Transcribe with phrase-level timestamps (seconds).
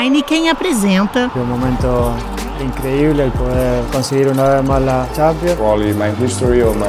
[0.00, 1.30] Heineken apresenta.
[1.36, 2.14] É um momento
[2.58, 5.56] incrível poder conseguir uma vez mais a Champions.
[5.56, 6.86] Probably my history or my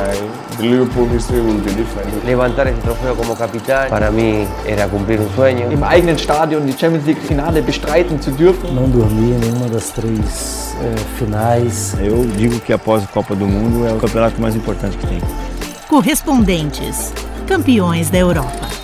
[0.56, 2.08] the Liverpool history will be different.
[2.24, 5.70] Levantar ese trofeo como capitán para mí era cumplir un sueño.
[5.70, 8.74] Im eigenen Stadion die Champions League Finale bestreiten zu dürfen.
[8.74, 11.94] Não dormi em nenhuma das três eh, finais.
[12.00, 15.22] Eu digo que após a Copa do Mundo é o campeonato mais importante que tem.
[15.90, 17.12] Correspondentes,
[17.46, 18.81] campeões da Europa.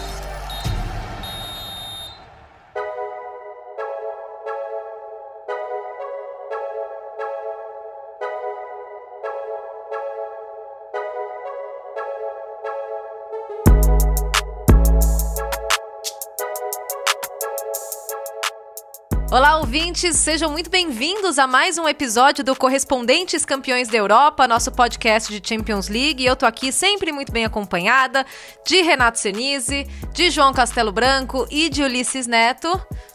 [19.88, 25.32] Ouvintes, sejam muito bem-vindos a mais um episódio do Correspondentes Campeões da Europa, nosso podcast
[25.40, 26.26] de Champions League.
[26.26, 28.26] Eu tô aqui sempre muito bem acompanhada
[28.66, 32.68] de Renato Senise, de João Castelo Branco e de Ulisses Neto.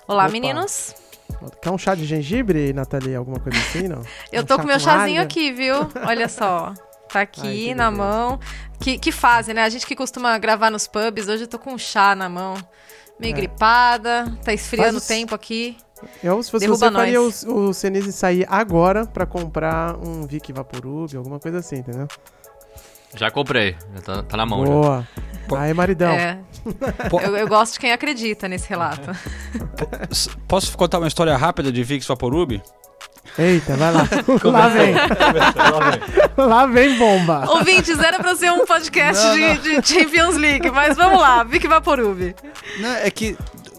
[0.08, 0.32] Olá, Opa.
[0.32, 0.94] meninos.
[1.60, 3.16] Quer um chá de gengibre, Nathalie?
[3.16, 4.00] Alguma coisa assim, não?
[4.32, 5.74] Eu Um tô com meu com chazinho aqui, viu?
[6.06, 6.72] Olha só.
[7.10, 8.08] Tá Ai, aqui que na beleza.
[8.08, 8.40] mão.
[8.80, 9.62] Que, que fase, né?
[9.62, 12.54] A gente que costuma gravar nos pubs, hoje eu tô com um chá na mão.
[13.20, 13.36] Meio É.
[13.36, 15.76] gripada, tá esfriando o tempo aqui.
[16.22, 17.42] Eu, se fosse Derruba você, faria nós.
[17.44, 22.06] o, o Senise sair agora pra comprar um Vic Vaporub, alguma coisa assim, entendeu?
[23.14, 24.72] Já comprei, já tá, tá na mão já.
[24.72, 25.08] Boa.
[25.58, 26.10] Aí, maridão.
[26.12, 26.38] É.
[27.26, 29.10] Eu, eu gosto de quem acredita nesse relato.
[30.48, 32.62] Posso contar uma história rápida de Vix Vaporub?
[33.38, 34.08] Eita, vai lá.
[34.44, 34.94] lá vem.
[36.36, 37.44] lá vem bomba.
[37.50, 39.40] Ouvintes, era pra ser um podcast Não, de,
[39.74, 39.80] não.
[39.80, 42.34] de Champions League, mas vamos lá, Vic Vaporub.
[42.78, 43.36] Não, é que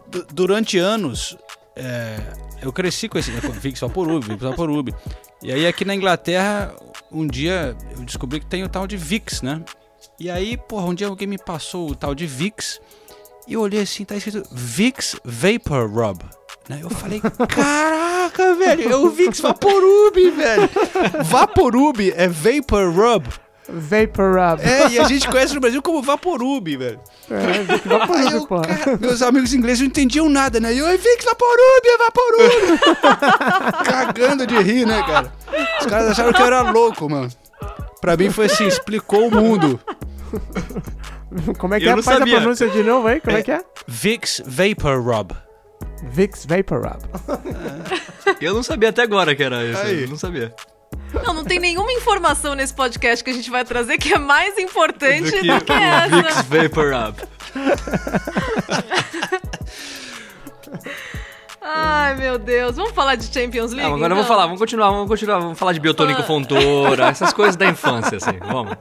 [0.08, 1.38] du- durante anos
[1.76, 2.18] é,
[2.62, 4.94] eu cresci com esse Vix Vaporub, Vix Vaporub.
[5.42, 6.74] E aí aqui na Inglaterra,
[7.12, 9.62] um dia eu descobri que tem o tal de Vix, né?
[10.20, 12.80] E aí, porra, um dia alguém me passou o tal de Vix
[13.47, 16.22] e eu olhei assim, tá escrito Vix Vapor Rub.
[16.70, 16.80] Né?
[16.81, 20.70] Eu falei, caraca, velho, é o Vix Vaporub, velho.
[21.26, 23.28] Vaporub é Vapor Rub.
[23.69, 24.62] Vapor Rub.
[24.62, 27.00] É, e a gente conhece no Brasil como Vaporub, velho.
[27.29, 28.62] É, Vic Vaporub, eu, pô.
[28.62, 30.74] cara, meus amigos ingleses não entendiam nada, né?
[30.74, 33.84] E eu, Vix Vaporub, é Vaporub.
[33.85, 35.34] Cagando de rir, né, cara?
[35.79, 37.29] Os caras acharam que eu era louco, mano.
[38.02, 39.79] Pra mim foi assim, explicou o mundo.
[41.57, 42.02] Como é que Eu é?
[42.02, 42.38] Faz sabia.
[42.38, 43.63] a pronúncia de novo aí, como é, que é?
[43.88, 45.31] Vix Vapor Rub.
[46.12, 47.02] Vicks Vapor Rub.
[48.41, 49.81] Eu não sabia até agora que era isso.
[49.81, 50.03] Aí.
[50.03, 50.53] Eu não sabia.
[51.13, 54.57] Não, não tem nenhuma informação nesse podcast que a gente vai trazer que é mais
[54.57, 56.09] importante Do que do que essa.
[56.09, 57.22] Vicks Vapor Up.
[61.62, 62.75] Ai, meu Deus.
[62.75, 63.88] Vamos falar de Champions League?
[63.90, 64.35] Não, agora vamos então?
[64.35, 66.28] falar, vamos continuar, vamos continuar, vamos falar de biotônico Fã.
[66.28, 68.75] fontoura, essas coisas da infância, assim, vamos.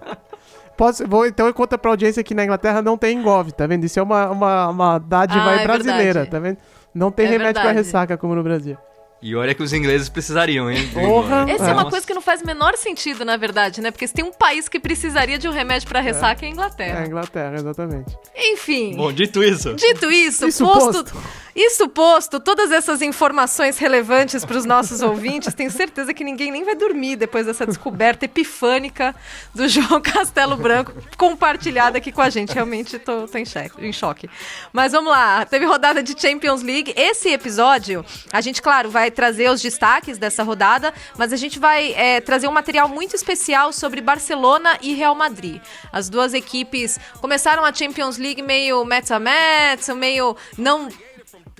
[0.76, 3.84] Posso, vou, então eu conto pra audiência que na Inglaterra não tem engove, tá vendo?
[3.84, 6.30] Isso é uma, uma, uma dádiva Ah, é brasileira, verdade.
[6.30, 6.56] tá vendo?
[6.94, 7.86] Não tem É remédio pra verdade.
[7.86, 8.76] ressaca como no Brasil.
[9.22, 10.88] E olha que os ingleses precisariam, hein?
[10.92, 11.46] Porra.
[11.48, 11.72] Essa é É.
[11.72, 13.92] uma coisa que não faz o menor sentido, na verdade, né?
[13.92, 16.50] Porque se tem um país que precisaria de um remédio pra ressaca é a É
[16.50, 17.06] a Inglaterra.
[17.06, 18.18] Inglaterra, exatamente.
[18.36, 18.96] Enfim.
[18.96, 21.22] Bom, dito isso, Dito isso, Isso posto, posto.
[21.54, 26.64] Isso posto, todas essas informações relevantes para os nossos ouvintes, tenho certeza que ninguém nem
[26.64, 29.14] vai dormir depois dessa descoberta epifânica
[29.54, 32.54] do João Castelo Branco compartilhada aqui com a gente.
[32.54, 34.30] Realmente tô em, em choque.
[34.72, 36.94] Mas vamos lá, teve rodada de Champions League.
[36.96, 41.92] Esse episódio, a gente, claro, vai trazer os destaques dessa rodada, mas a gente vai
[41.92, 45.60] é, trazer um material muito especial sobre Barcelona e Real Madrid.
[45.92, 50.88] As duas equipes começaram a Champions League meio metz a metz, meio não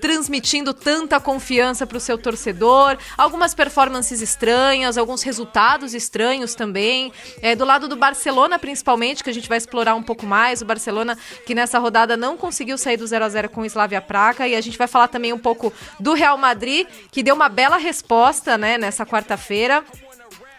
[0.03, 7.13] transmitindo tanta confiança para o seu torcedor, algumas performances estranhas, alguns resultados estranhos também.
[7.41, 10.65] É, do lado do Barcelona, principalmente, que a gente vai explorar um pouco mais, o
[10.65, 14.45] Barcelona que nessa rodada não conseguiu sair do 0 a 0 com o Slavia Praga,
[14.45, 17.77] e a gente vai falar também um pouco do Real Madrid, que deu uma bela
[17.77, 19.85] resposta né, nessa quarta-feira.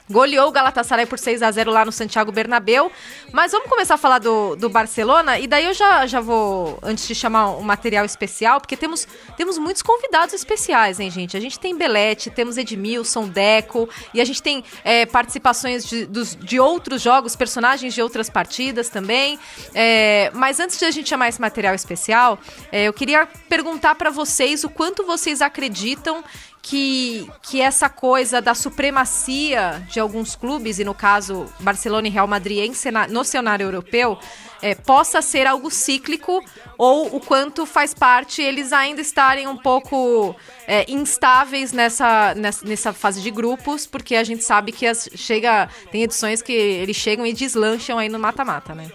[0.09, 2.93] Goleou o Galatasaray por 6 a 0 lá no Santiago Bernabéu.
[3.33, 5.39] Mas vamos começar a falar do, do Barcelona.
[5.39, 9.57] E daí eu já, já vou, antes de chamar um material especial, porque temos, temos
[9.57, 11.37] muitos convidados especiais, hein, gente?
[11.37, 16.37] A gente tem Belete, temos Edmilson, Deco, e a gente tem é, participações de, dos,
[16.37, 19.39] de outros jogos, personagens de outras partidas também.
[19.75, 22.39] É, mas antes de a gente chamar esse material especial,
[22.71, 26.23] é, eu queria perguntar para vocês o quanto vocês acreditam
[26.65, 32.27] que, que essa coisa da supremacia de alguns clubes, e no caso Barcelona e Real
[32.27, 32.73] Madrid
[33.11, 34.19] no cenário europeu,
[34.63, 36.43] é, possa ser algo cíclico
[36.79, 40.35] ou o quanto faz parte eles ainda estarem um pouco
[40.67, 45.69] é, instáveis nessa, nessa, nessa fase de grupos, porque a gente sabe que as, chega
[45.93, 48.91] tem edições que eles chegam e deslancham aí no mata-mata, né?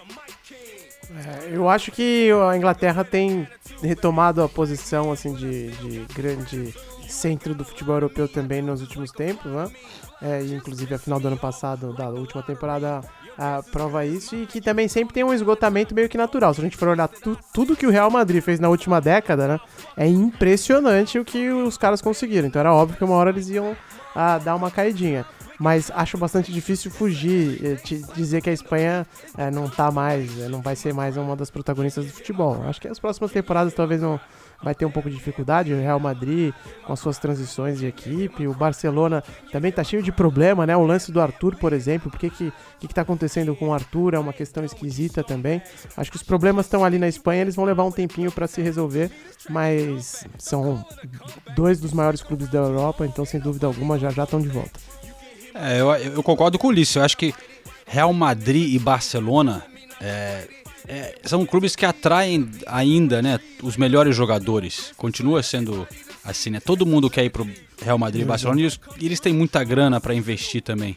[1.08, 3.46] É, eu acho que a Inglaterra tem
[3.80, 6.74] retomado a posição assim de, de grande
[7.10, 9.70] centro do futebol europeu também nos últimos tempos, né?
[10.22, 13.00] É, inclusive a final do ano passado, da última temporada,
[13.38, 16.52] a, prova isso, e que também sempre tem um esgotamento meio que natural.
[16.52, 19.48] Se a gente for olhar tu, tudo que o Real Madrid fez na última década,
[19.48, 19.60] né?
[19.96, 22.48] É impressionante o que os caras conseguiram.
[22.48, 23.76] Então era óbvio que uma hora eles iam
[24.14, 25.26] a, dar uma caidinha
[25.60, 27.76] mas acho bastante difícil fugir, eh,
[28.16, 31.50] dizer que a Espanha é, não tá mais, é, não vai ser mais uma das
[31.50, 32.64] protagonistas do futebol.
[32.66, 34.18] Acho que as próximas temporadas talvez não
[34.62, 36.52] vai ter um pouco de dificuldade, o Real Madrid
[36.84, 40.76] com as suas transições de equipe, o Barcelona também tá cheio de problema, né?
[40.76, 43.72] O lance do Arthur, por exemplo, o que que, que que tá acontecendo com o
[43.72, 45.62] Arthur é uma questão esquisita também.
[45.96, 48.60] Acho que os problemas estão ali na Espanha, eles vão levar um tempinho para se
[48.60, 49.10] resolver,
[49.48, 50.84] mas são
[51.54, 54.78] dois dos maiores clubes da Europa, então sem dúvida alguma já já estão de volta.
[55.54, 56.96] É, eu, eu, concordo com o Ulisses.
[56.96, 57.34] Eu acho que
[57.86, 59.64] Real Madrid e Barcelona
[60.00, 60.46] é,
[60.90, 64.92] é, são clubes que atraem ainda né, os melhores jogadores.
[64.96, 65.86] Continua sendo
[66.24, 66.58] assim, né?
[66.58, 67.48] Todo mundo quer ir pro
[67.80, 70.96] Real Madrid e Barcelona e eles, e eles têm muita grana para investir também.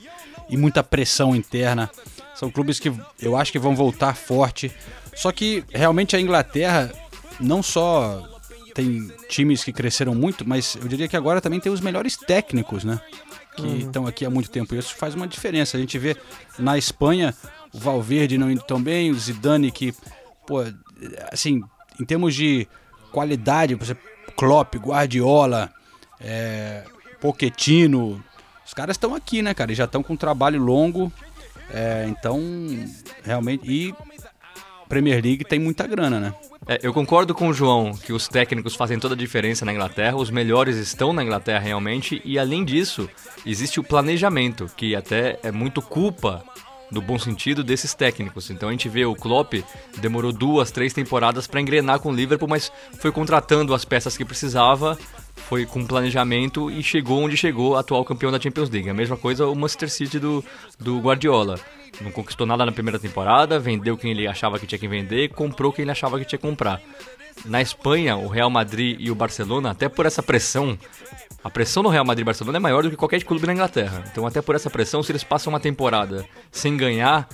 [0.50, 1.92] E muita pressão interna.
[2.34, 2.92] São clubes que
[3.22, 4.72] eu acho que vão voltar forte.
[5.16, 6.92] Só que realmente a Inglaterra
[7.40, 8.28] não só
[8.74, 12.84] tem times que cresceram muito, mas eu diria que agora também tem os melhores técnicos,
[12.84, 13.00] né?
[13.56, 13.78] que uhum.
[13.78, 14.74] estão aqui há muito tempo.
[14.74, 15.78] Isso faz uma diferença.
[15.78, 16.18] A gente vê
[16.58, 17.34] na Espanha
[17.74, 19.94] o Valverde não indo tão bem, o Zidane que,
[20.46, 20.60] pô,
[21.32, 21.62] assim,
[22.00, 22.68] em termos de
[23.12, 24.04] qualidade, exemplo,
[24.36, 25.72] Klopp, Guardiola,
[26.20, 26.84] é,
[27.20, 28.24] Pochettino,
[28.66, 29.72] os caras estão aqui, né, cara?
[29.72, 31.12] E já estão com um trabalho longo.
[31.70, 32.40] É, então,
[33.24, 33.70] realmente.
[33.70, 33.94] E
[34.88, 36.34] Premier League tem muita grana, né?
[36.68, 40.16] É, eu concordo com o João que os técnicos fazem toda a diferença na Inglaterra,
[40.16, 43.10] os melhores estão na Inglaterra realmente, e além disso,
[43.46, 46.44] existe o planejamento, que até é muito culpa
[46.94, 48.50] no bom sentido desses técnicos.
[48.50, 49.56] Então a gente vê o Klopp
[50.00, 54.24] demorou duas, três temporadas para engrenar com o Liverpool, mas foi contratando as peças que
[54.24, 54.98] precisava,
[55.36, 58.90] foi com planejamento e chegou onde chegou, atual campeão da Champions League.
[58.90, 60.44] A mesma coisa o Manchester City do,
[60.80, 61.60] do Guardiola.
[62.02, 65.72] Não conquistou nada na primeira temporada, vendeu quem ele achava que tinha que vender, comprou
[65.72, 66.82] quem ele achava que tinha que comprar.
[67.46, 70.78] Na Espanha, o Real Madrid e o Barcelona, até por essa pressão,
[71.44, 74.04] a pressão no Real Madrid e Barcelona é maior do que qualquer clube na Inglaterra.
[74.12, 77.28] Então, até por essa pressão, se eles passam uma temporada sem ganhar,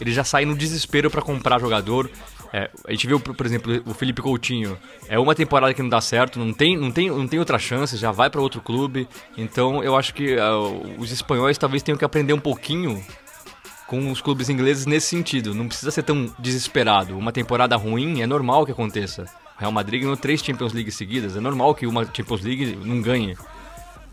[0.00, 2.10] eles já saem no desespero para comprar jogador.
[2.52, 4.76] É, a gente viu, por exemplo, o Felipe Coutinho.
[5.08, 7.96] É uma temporada que não dá certo, não tem, não tem, não tem outra chance,
[7.96, 9.08] já vai para outro clube.
[9.36, 13.02] Então, eu acho que uh, os espanhóis talvez tenham que aprender um pouquinho
[13.86, 15.54] com os clubes ingleses nesse sentido.
[15.54, 17.16] Não precisa ser tão desesperado.
[17.16, 19.24] Uma temporada ruim é normal que aconteça.
[19.56, 21.36] O Real Madrid ganhou três Champions League seguidas.
[21.36, 23.36] É normal que uma Champions League não ganhe.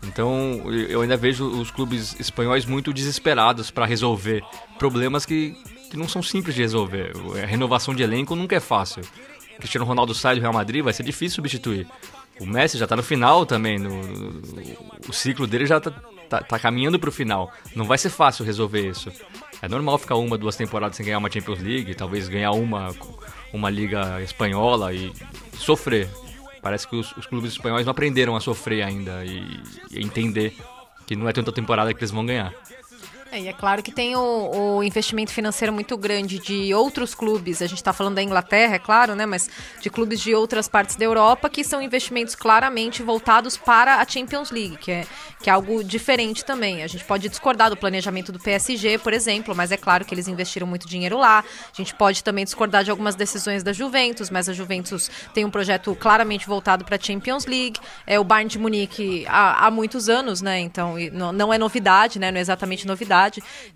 [0.02, 4.42] Então eu ainda vejo os clubes espanhóis muito desesperados para resolver
[4.78, 5.54] problemas que,
[5.90, 7.12] que não são simples de resolver.
[7.42, 9.02] A renovação de elenco nunca é fácil.
[9.54, 11.86] O Cristiano Ronaldo sai do Real Madrid, vai ser difícil substituir.
[12.40, 13.78] O Messi já está no final também.
[13.78, 14.00] No,
[15.06, 15.90] o ciclo dele já está
[16.30, 17.52] tá, tá caminhando para o final.
[17.76, 19.12] Não vai ser fácil resolver isso.
[19.62, 22.94] É normal ficar uma, duas temporadas sem ganhar uma Champions League, talvez ganhar uma,
[23.52, 25.12] uma liga espanhola e
[25.54, 26.08] sofrer.
[26.62, 29.60] Parece que os, os clubes espanhóis não aprenderam a sofrer ainda e,
[29.90, 30.56] e entender
[31.06, 32.54] que não é tanta temporada que eles vão ganhar.
[33.32, 37.62] É, e é claro que tem o, o, investimento financeiro muito grande de outros clubes.
[37.62, 39.24] A gente está falando da Inglaterra, é claro, né?
[39.24, 39.48] Mas
[39.80, 44.50] de clubes de outras partes da Europa que são investimentos claramente voltados para a Champions
[44.50, 45.06] League, que é,
[45.40, 46.82] que é algo diferente também.
[46.82, 50.26] A gente pode discordar do planejamento do PSG, por exemplo, mas é claro que eles
[50.26, 51.38] investiram muito dinheiro lá.
[51.72, 55.50] A gente pode também discordar de algumas decisões da Juventus, mas a Juventus tem um
[55.50, 57.78] projeto claramente voltado para a Champions League.
[58.08, 60.58] É o Bayern de Munique há, há muitos anos, né?
[60.58, 62.32] Então não, é novidade, né?
[62.32, 63.19] Não é exatamente novidade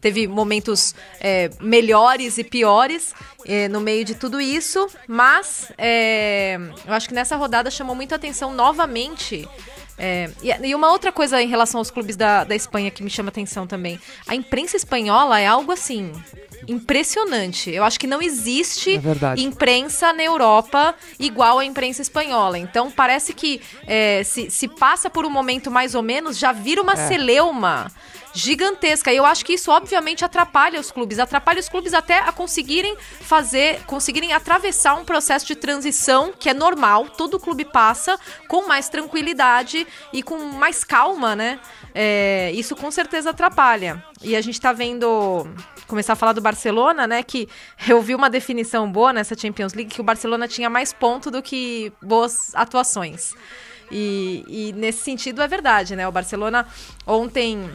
[0.00, 6.94] Teve momentos é, melhores e piores é, no meio de tudo isso, mas é, eu
[6.94, 9.48] acho que nessa rodada chamou muita atenção novamente.
[9.96, 13.28] É, e, uma outra coisa em relação aos clubes da, da Espanha que me chama
[13.28, 14.00] atenção também.
[14.26, 16.12] A imprensa espanhola é algo assim
[16.68, 17.70] impressionante.
[17.70, 22.58] Eu acho que não existe é imprensa na Europa igual à imprensa espanhola.
[22.58, 26.82] Então parece que é, se, se passa por um momento mais ou menos, já vira
[26.82, 27.08] uma é.
[27.08, 27.90] celeuma
[28.34, 29.12] gigantesca.
[29.12, 32.96] E eu acho que isso obviamente atrapalha os clubes, atrapalha os clubes até a conseguirem
[33.20, 38.88] fazer, conseguirem atravessar um processo de transição que é normal, todo clube passa com mais
[38.88, 41.60] tranquilidade e com mais calma, né?
[41.94, 44.04] É, isso com certeza atrapalha.
[44.20, 45.46] E a gente tá vendo
[45.86, 47.22] começar a falar do Barcelona, né?
[47.22, 47.48] Que
[47.88, 51.40] eu vi uma definição boa nessa Champions League que o Barcelona tinha mais ponto do
[51.40, 53.34] que boas atuações.
[53.90, 56.08] E, e nesse sentido é verdade, né?
[56.08, 56.66] O Barcelona
[57.06, 57.70] ontem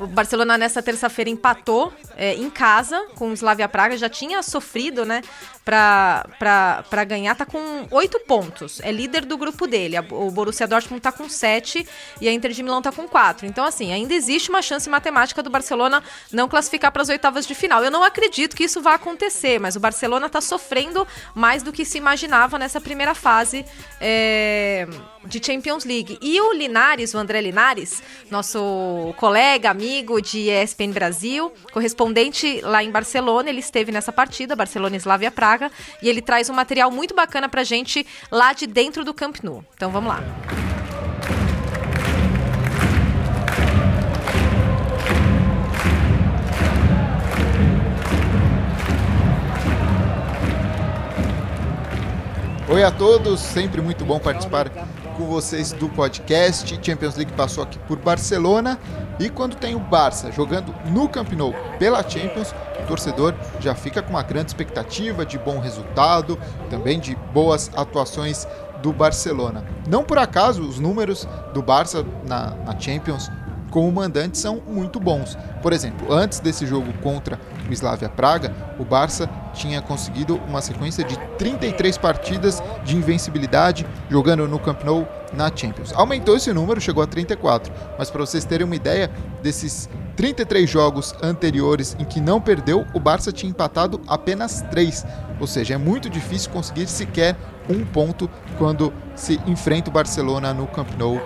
[0.00, 5.04] O Barcelona nessa terça-feira empatou é, em casa com o Slavia Praga, já tinha sofrido,
[5.04, 5.22] né,
[5.64, 8.80] para ganhar, tá com oito pontos.
[8.80, 9.96] É líder do grupo dele.
[10.10, 11.86] O Borussia Dortmund tá com sete
[12.20, 13.46] e a Inter de Milão tá com quatro.
[13.46, 17.54] Então, assim, ainda existe uma chance matemática do Barcelona não classificar para as oitavas de
[17.54, 17.82] final.
[17.84, 21.84] Eu não acredito que isso vá acontecer, mas o Barcelona tá sofrendo mais do que
[21.84, 23.64] se imaginava nessa primeira fase
[24.00, 24.88] é,
[25.24, 26.18] de Champions League.
[26.20, 29.83] E o Linares, o André Linares, nosso colega, amigo
[30.22, 36.08] de ESPN Brasil, correspondente lá em Barcelona, ele esteve nessa partida, Barcelona Slavia Praga, e
[36.08, 39.64] ele traz um material muito bacana pra gente lá de dentro do Camp Nou.
[39.74, 40.22] Então vamos lá.
[52.68, 54.70] Oi a todos, sempre muito bom participar
[55.14, 56.78] com vocês do podcast.
[56.82, 58.78] Champions League passou aqui por Barcelona
[59.18, 64.02] e quando tem o Barça jogando no Camp Nou pela Champions, o torcedor já fica
[64.02, 68.46] com uma grande expectativa de bom resultado, também de boas atuações
[68.82, 69.64] do Barcelona.
[69.88, 73.30] Não por acaso os números do Barça na, na Champions
[73.70, 75.36] como mandante são muito bons.
[75.62, 77.40] Por exemplo, antes desse jogo contra
[77.70, 84.46] o Slavia Praga, o Barça tinha conseguido uma sequência de 33 partidas de invencibilidade jogando
[84.48, 85.92] no Camp Nou na Champions.
[85.94, 89.10] Aumentou esse número, chegou a 34, mas para vocês terem uma ideia,
[89.42, 95.04] desses 33 jogos anteriores em que não perdeu, o Barça tinha empatado apenas 3.
[95.40, 97.36] Ou seja, é muito difícil conseguir sequer
[97.68, 101.20] um ponto quando se enfrenta o Barcelona no Camp Nou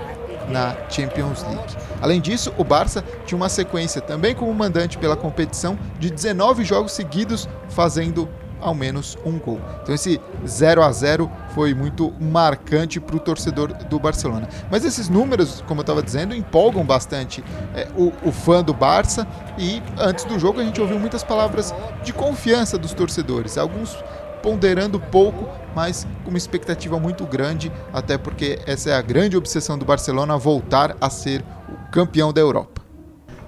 [0.49, 1.76] na Champions League.
[2.00, 6.93] Além disso, o Barça tinha uma sequência também como mandante pela competição de 19 jogos
[6.93, 8.28] seguidos fazendo
[8.61, 9.61] ao menos um gol.
[9.83, 14.49] Então esse 0 a 0 foi muito marcante para o torcedor do Barcelona.
[14.71, 17.43] Mas esses números, como eu estava dizendo, empolgam bastante
[17.75, 19.26] é, o, o, fã do Barça
[19.57, 23.57] e antes do jogo a gente ouviu muitas palavras de confiança dos torcedores.
[23.57, 23.97] Alguns
[24.43, 29.76] ponderando pouco, mas com uma expectativa muito grande, até porque essa é a grande obsessão
[29.76, 31.45] do Barcelona voltar a ser
[31.90, 32.83] campeão da Europa.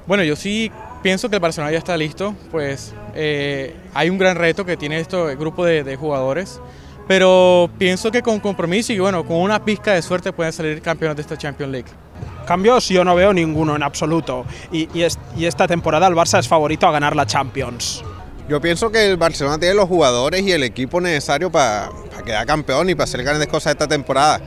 [0.07, 0.71] Bueno, yo sí
[1.03, 5.01] pienso que el Barcelona ya está listo, pues eh, hay un gran reto que tiene
[5.01, 6.61] este grupo de, de, jugadores,
[7.07, 11.17] pero pienso que con compromiso y bueno, con una pizca de suerte pueden salir campeones
[11.17, 11.89] de esta Champions League.
[12.47, 16.39] Cambios yo no veo ninguno en absoluto y, y, es, y esta temporada el Barça
[16.39, 18.03] es favorito a ganar la Champions.
[18.49, 22.47] Yo pienso que el Barcelona tiene los jugadores y el equipo necesario para, para quedar
[22.47, 24.41] campeón y para hacer grandes cosas esta temporada.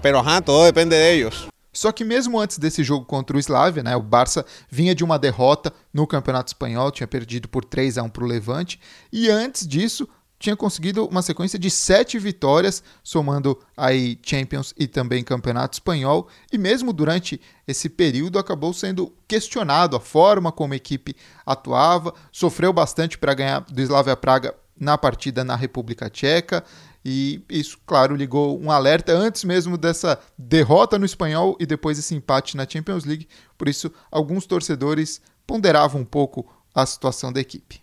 [0.00, 1.49] Pero ajá, todo depende de ellos.
[1.72, 5.18] Só que mesmo antes desse jogo contra o Slavia, né, o Barça vinha de uma
[5.18, 8.80] derrota no Campeonato Espanhol, tinha perdido por 3 a 1 para o Levante,
[9.12, 10.08] e antes disso
[10.40, 16.56] tinha conseguido uma sequência de sete vitórias, somando aí Champions e também Campeonato Espanhol, e
[16.56, 23.18] mesmo durante esse período acabou sendo questionado a forma como a equipe atuava, sofreu bastante
[23.18, 26.64] para ganhar do Slavia Praga na partida na República Tcheca,
[27.04, 32.14] e isso, claro, ligou um alerta antes mesmo dessa derrota no espanhol e depois esse
[32.14, 33.26] empate na Champions League.
[33.56, 37.80] Por isso, alguns torcedores ponderavam um pouco a situação da equipe.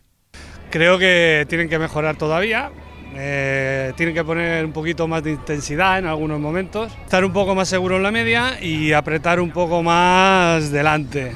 [0.69, 2.71] Creo que tienen que mejorar todavía,
[3.15, 7.55] eh, tienen que poner un poquito más de intensidad en algunos momentos, estar un poco
[7.55, 11.36] más seguro en la media y apretar un poco más delante.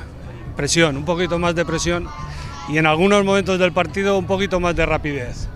[0.56, 2.08] Presión, un poquito más de presión
[2.70, 5.48] y en algunos momentos del partido un poquito más de rapidez,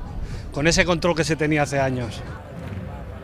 [0.55, 2.23] con ese control que se tenía hace años.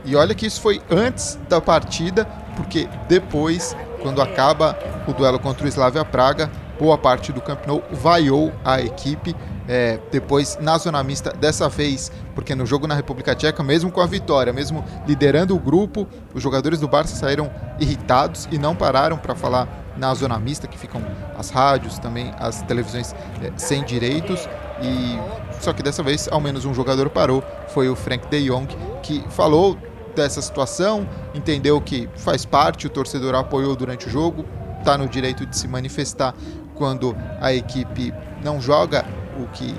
[0.03, 2.25] E olha que isso foi antes da partida,
[2.57, 7.81] porque depois, quando acaba o duelo contra o Slavia Praga, boa parte do Camp Nou
[7.89, 9.33] vaiou a equipe.
[9.69, 14.01] É, depois na zona mista, dessa vez, porque no jogo na República Tcheca, mesmo com
[14.01, 19.17] a vitória, mesmo liderando o grupo, os jogadores do Barça saíram irritados e não pararam
[19.17, 21.01] para falar na zona mista, que ficam
[21.37, 24.49] as rádios, também as televisões é, sem direitos.
[24.81, 25.19] E
[25.61, 28.67] só que dessa vez, ao menos um jogador parou, foi o Frank De Jong,
[29.03, 29.77] que falou
[30.15, 34.45] dessa situação, entendeu que faz parte, o torcedor apoiou durante o jogo,
[34.79, 36.33] está no direito de se manifestar
[36.75, 39.05] quando a equipe não joga
[39.39, 39.73] o que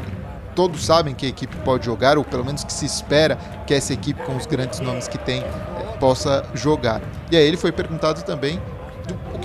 [0.55, 3.93] todos sabem que a equipe pode jogar, ou pelo menos que se espera que essa
[3.93, 7.01] equipe com os grandes nomes que tem eh, possa jogar.
[7.31, 8.61] E aí ele foi perguntado também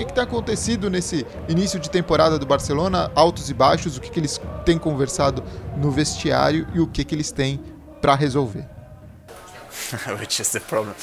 [0.06, 4.20] que está acontecido nesse início de temporada do Barcelona, altos e baixos, o que, que
[4.20, 5.44] eles têm conversado
[5.76, 7.60] no vestiário e o que, que eles têm
[8.00, 8.68] para resolver.
[10.20, 10.96] Which is the problem.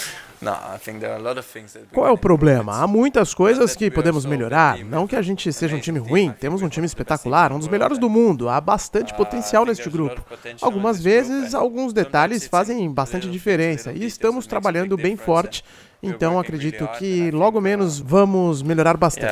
[1.93, 2.83] Qual é o problema?
[2.83, 4.79] Há muitas coisas que podemos melhorar.
[4.85, 7.99] Não que a gente seja um time ruim, temos um time espetacular, um dos melhores
[7.99, 8.49] do mundo.
[8.49, 10.23] Há bastante potencial neste grupo.
[10.61, 15.65] Algumas vezes, alguns detalhes fazem bastante diferença e estamos trabalhando bem forte.
[16.05, 19.27] Então, acredito que logo menos vamos melhorar bastante.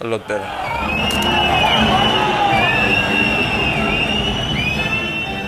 [0.00, 0.46] a lot better.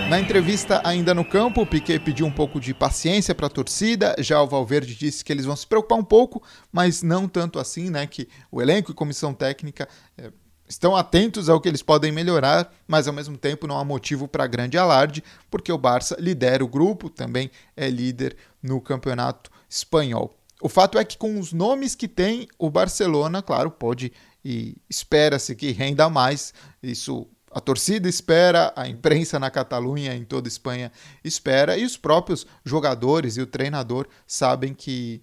[0.09, 4.15] Na entrevista ainda no campo, o Piquet pediu um pouco de paciência para a torcida.
[4.19, 7.89] Já o Valverde disse que eles vão se preocupar um pouco, mas não tanto assim,
[7.89, 8.05] né?
[8.05, 10.31] Que o elenco e comissão técnica é,
[10.69, 14.45] estão atentos ao que eles podem melhorar, mas ao mesmo tempo não há motivo para
[14.45, 20.37] grande alarde, porque o Barça lidera o grupo, também é líder no campeonato espanhol.
[20.61, 24.13] O fato é que com os nomes que tem, o Barcelona, claro, pode
[24.45, 26.53] e espera-se que renda mais.
[26.81, 30.91] Isso a torcida espera, a imprensa na Catalunha, em toda Espanha
[31.23, 35.21] espera, e os próprios jogadores e o treinador sabem que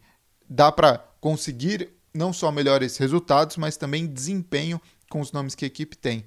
[0.48, 5.68] dá para conseguir não só melhores resultados, mas também desempenho com os nomes que a
[5.68, 6.24] equipe tem.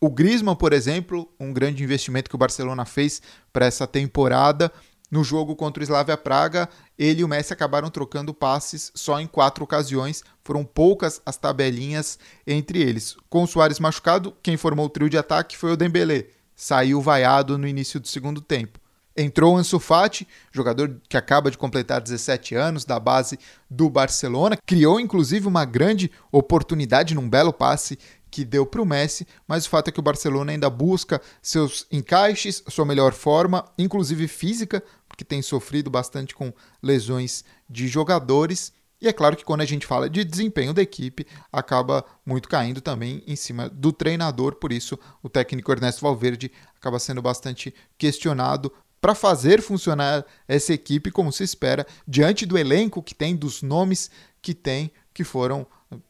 [0.00, 3.20] O Griezmann, por exemplo, um grande investimento que o Barcelona fez
[3.52, 4.70] para essa temporada,
[5.10, 9.26] no jogo contra o Slavia Praga, ele e o Messi acabaram trocando passes só em
[9.26, 10.22] quatro ocasiões.
[10.44, 13.16] Foram poucas as tabelinhas entre eles.
[13.30, 16.26] Com o Soares machucado, quem formou o trio de ataque foi o Dembélé.
[16.54, 18.78] Saiu vaiado no início do segundo tempo.
[19.16, 23.36] Entrou o Ansu Fati, jogador que acaba de completar 17 anos, da base
[23.68, 24.56] do Barcelona.
[24.64, 27.98] Criou, inclusive, uma grande oportunidade num belo passe
[28.30, 31.86] que deu para o Messi, mas o fato é que o Barcelona ainda busca seus
[31.90, 34.82] encaixes, sua melhor forma, inclusive física,
[35.18, 38.72] que tem sofrido bastante com lesões de jogadores.
[39.00, 42.80] E é claro que quando a gente fala de desempenho da equipe, acaba muito caindo
[42.80, 48.72] também em cima do treinador, por isso o técnico Ernesto Valverde acaba sendo bastante questionado
[49.00, 54.10] para fazer funcionar essa equipe como se espera, diante do elenco que tem, dos nomes
[54.40, 55.66] que tem, que foram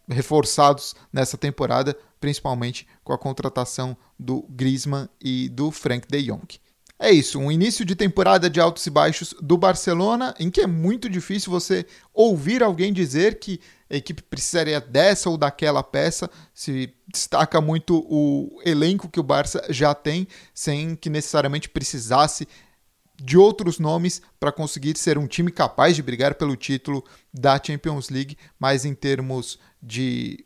[0.09, 6.59] reforçados nessa temporada, principalmente com a contratação do Griezmann e do Frank de Jong.
[7.01, 10.67] É isso, um início de temporada de altos e baixos do Barcelona, em que é
[10.67, 16.29] muito difícil você ouvir alguém dizer que a equipe precisaria dessa ou daquela peça.
[16.53, 22.49] Se destaca muito o elenco que o Barça já tem, sem que necessariamente precisasse
[23.15, 28.11] de outros nomes para conseguir ser um time capaz de brigar pelo título da Champions
[28.11, 30.45] League, mas em termos de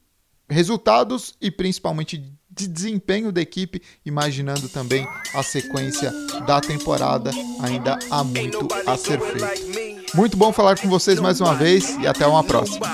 [0.48, 6.12] resultados e principalmente de desempenho da equipe, imaginando também a sequência
[6.46, 10.16] da temporada, ainda há muito a ser feito.
[10.16, 12.86] Muito bom falar com vocês mais uma vez e até uma próxima.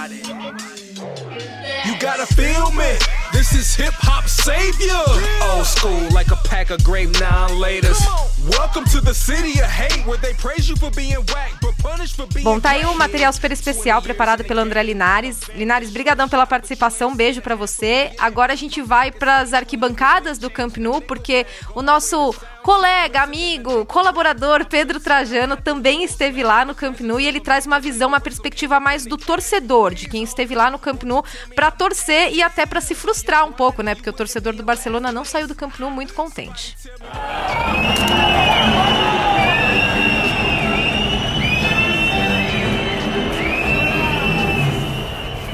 [3.32, 5.04] This is hip hop savior.
[5.42, 7.98] Old school, like a pack of grape nine laters.
[8.48, 12.14] Welcome to the city of hate, where they praise you for being whack, but punish
[12.14, 12.44] for being.
[12.44, 15.40] Bom, tá aí um material super especial preparado pelo André Linares.
[15.54, 18.10] Linares, brigadão pela participação, beijo para você.
[18.18, 23.84] Agora a gente vai para as arquibancadas do Camp Nou, porque o nosso colega, amigo,
[23.84, 28.20] colaborador Pedro Trajano também esteve lá no Camp Nou e ele traz uma visão, uma
[28.20, 31.22] perspectiva mais do torcedor, de quem esteve lá no Camp Nou
[31.54, 33.94] para torcer e até para se frustrar um pouco, né?
[33.94, 36.76] Porque o torcedor do Barcelona não saiu do Camp Nou muito contente.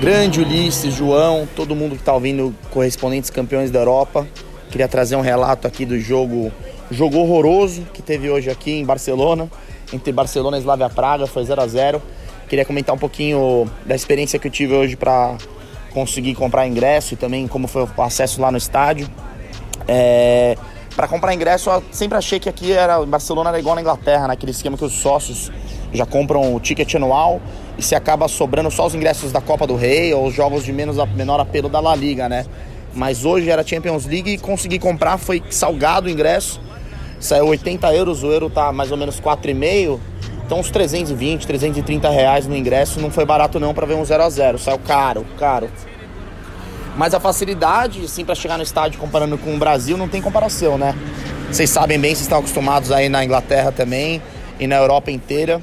[0.04, 4.26] Grande Ulisses, João, todo mundo que está ouvindo correspondentes campeões da Europa.
[4.70, 6.52] Queria trazer um relato aqui do jogo,
[6.90, 9.48] jogo horroroso que teve hoje aqui em Barcelona,
[9.92, 12.02] entre Barcelona e Slavia Praga, foi 0 a 0
[12.48, 15.38] Queria comentar um pouquinho da experiência que eu tive hoje para
[15.94, 19.08] conseguir comprar ingresso e também como foi o acesso lá no estádio.
[19.88, 20.54] É,
[20.94, 24.52] para comprar ingresso, eu sempre achei que aqui era Barcelona era igual na Inglaterra, naquele
[24.52, 25.50] esquema que os sócios
[25.92, 27.40] já compram o ticket anual
[27.76, 30.72] e se acaba sobrando só os ingressos da Copa do Rei ou os jogos de
[30.72, 32.46] menos, menor apelo da La Liga, né?
[32.94, 36.60] Mas hoje era Champions League e consegui comprar, foi salgado o ingresso.
[37.18, 39.98] Saiu 80 euros, o euro tá mais ou menos 4,5.
[40.46, 44.22] Então uns 320, 330 reais no ingresso não foi barato não para ver um 0
[44.22, 45.68] a 0 Saiu caro, caro.
[46.96, 50.78] Mas a facilidade, assim, para chegar no estádio comparando com o Brasil, não tem comparação,
[50.78, 50.94] né?
[51.50, 54.22] Vocês sabem bem, vocês estão acostumados aí na Inglaterra também
[54.58, 55.60] e na Europa inteira,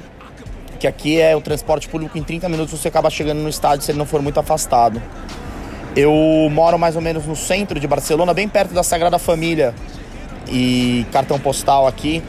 [0.78, 3.90] que aqui é o transporte público em 30 minutos você acaba chegando no estádio se
[3.90, 5.00] ele não for muito afastado.
[5.94, 6.12] Eu
[6.50, 9.74] moro mais ou menos no centro de Barcelona, bem perto da Sagrada Família
[10.48, 12.22] e cartão postal aqui.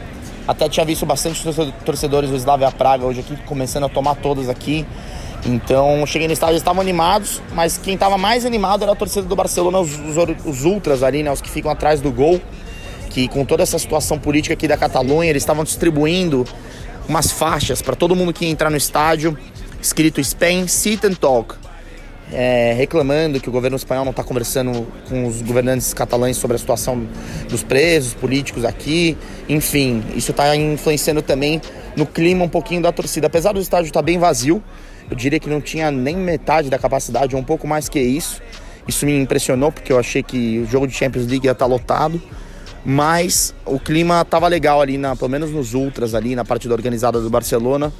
[0.46, 1.42] Até tinha visto bastante
[1.84, 4.86] torcedores do Slavia Praga hoje aqui, começando a tomar todas aqui.
[5.46, 9.26] Então, cheguei no estádio, eles estavam animados, mas quem estava mais animado era a torcida
[9.26, 12.40] do Barcelona, os, os, os, ultras ali, né, os que ficam atrás do gol,
[13.10, 16.46] que com toda essa situação política aqui da Catalunha, eles estavam distribuindo
[17.06, 19.36] umas faixas para todo mundo que ia entrar no estádio,
[19.82, 21.56] escrito Spain Sit and Talk,
[22.32, 26.58] é, reclamando que o governo espanhol não está conversando com os governantes catalães sobre a
[26.58, 27.06] situação
[27.50, 29.16] dos presos políticos aqui.
[29.46, 31.60] Enfim, isso está influenciando também
[31.94, 33.26] no clima um pouquinho da torcida.
[33.26, 34.62] Apesar do estádio estar tá bem vazio,
[35.10, 38.40] eu diria que não tinha nem metade da capacidade, ou um pouco mais que isso.
[38.86, 42.20] Isso me impressionou porque eu achei que o jogo de Champions League ia estar lotado.
[42.84, 47.18] Mas o clima estava legal ali, na, pelo menos nos ultras ali, na partida organizada
[47.18, 47.90] do Barcelona.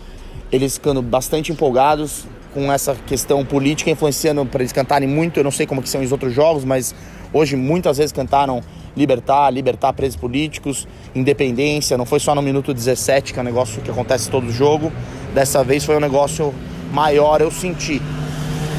[0.53, 5.40] Eles ficando bastante empolgados com essa questão política influenciando para eles cantarem muito.
[5.40, 6.95] Eu não sei como que são os outros jogos, mas
[7.33, 8.62] hoje muitas vezes cantaram
[8.95, 11.97] libertar, libertar presos políticos, independência.
[11.97, 14.93] Não foi só no minuto 17, que é um negócio que acontece todo jogo.
[15.35, 16.55] Dessa vez foi um negócio
[16.95, 18.01] maior, eu senti.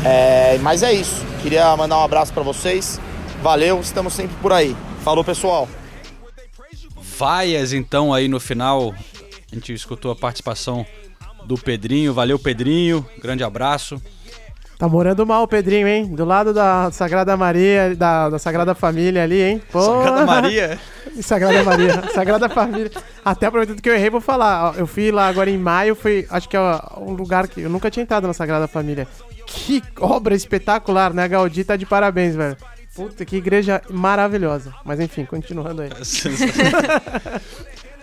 [0.03, 1.23] É, mas é isso.
[1.43, 2.99] Queria mandar um abraço para vocês.
[3.43, 4.75] Valeu, estamos sempre por aí.
[5.03, 5.67] Falou, pessoal.
[7.17, 8.95] Vaias, então, aí no final.
[9.51, 10.85] A gente escutou a participação
[11.45, 12.13] do Pedrinho.
[12.13, 13.05] Valeu, Pedrinho.
[13.21, 14.01] Grande abraço.
[14.77, 16.05] Tá morando mal o Pedrinho, hein?
[16.05, 19.61] Do lado da Sagrada Maria, da, da Sagrada Família ali, hein?
[19.71, 19.81] Pô.
[19.81, 20.79] Sagrada Maria?
[21.21, 22.03] Sagrada Maria.
[22.13, 22.91] Sagrada Família.
[23.23, 24.77] Até aproveitando que eu errei, vou falar.
[24.77, 26.27] Eu fui lá agora em maio, foi.
[26.29, 26.59] Acho que é
[26.97, 29.07] um lugar que eu nunca tinha entrado na Sagrada Família.
[29.47, 31.25] Que obra espetacular, né?
[31.25, 32.57] Gaudí tá de parabéns, velho.
[32.93, 34.73] Puta, que igreja maravilhosa.
[34.83, 35.89] Mas enfim, continuando aí.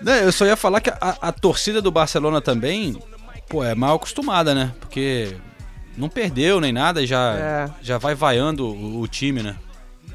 [0.00, 2.96] Não, eu só ia falar que a, a torcida do Barcelona também,
[3.48, 4.72] pô, é mal acostumada, né?
[4.80, 5.36] Porque
[5.96, 7.70] não perdeu nem nada e já, É.
[7.82, 9.56] já vai vaiando o, o time, né?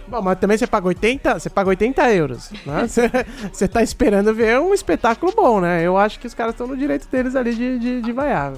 [0.07, 2.87] Bom, mas também você paga 80, você paga 80 euros, né?
[2.87, 3.11] Você,
[3.51, 5.83] você tá esperando ver um espetáculo bom, né?
[5.83, 8.53] Eu acho que os caras estão no direito deles ali de, de, de vaiar.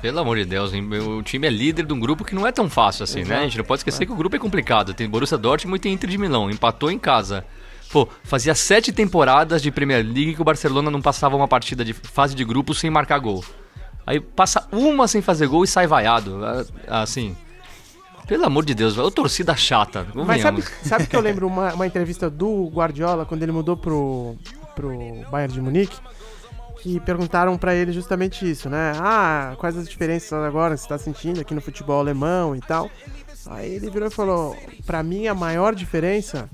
[0.00, 0.88] Pelo amor de Deus, hein?
[0.90, 3.40] o time é líder de um grupo que não é tão fácil assim, né?
[3.40, 4.94] A gente não pode esquecer que o grupo é complicado.
[4.94, 6.50] Tem Borussia Dortmund e tem Inter de Milão.
[6.50, 7.44] Empatou em casa.
[7.92, 11.92] Pô, fazia sete temporadas de Premier League que o Barcelona não passava uma partida de
[11.92, 13.44] fase de grupo sem marcar gol.
[14.10, 16.40] Aí passa uma sem fazer gol e sai vaiado.
[16.88, 17.36] Ah, Assim.
[18.26, 19.08] Pelo amor de Deus, velho.
[19.08, 20.04] Torcida chata.
[20.26, 24.34] Mas sabe, sabe que eu lembro uma, uma entrevista do Guardiola quando ele mudou pro,
[24.74, 24.90] pro
[25.30, 25.96] Bayern de Munique?
[26.82, 28.94] Que perguntaram pra ele justamente isso, né?
[28.96, 32.90] Ah, quais as diferenças agora que você tá sentindo aqui no futebol alemão e tal.
[33.46, 36.50] Aí ele virou e falou: Pra mim, a maior diferença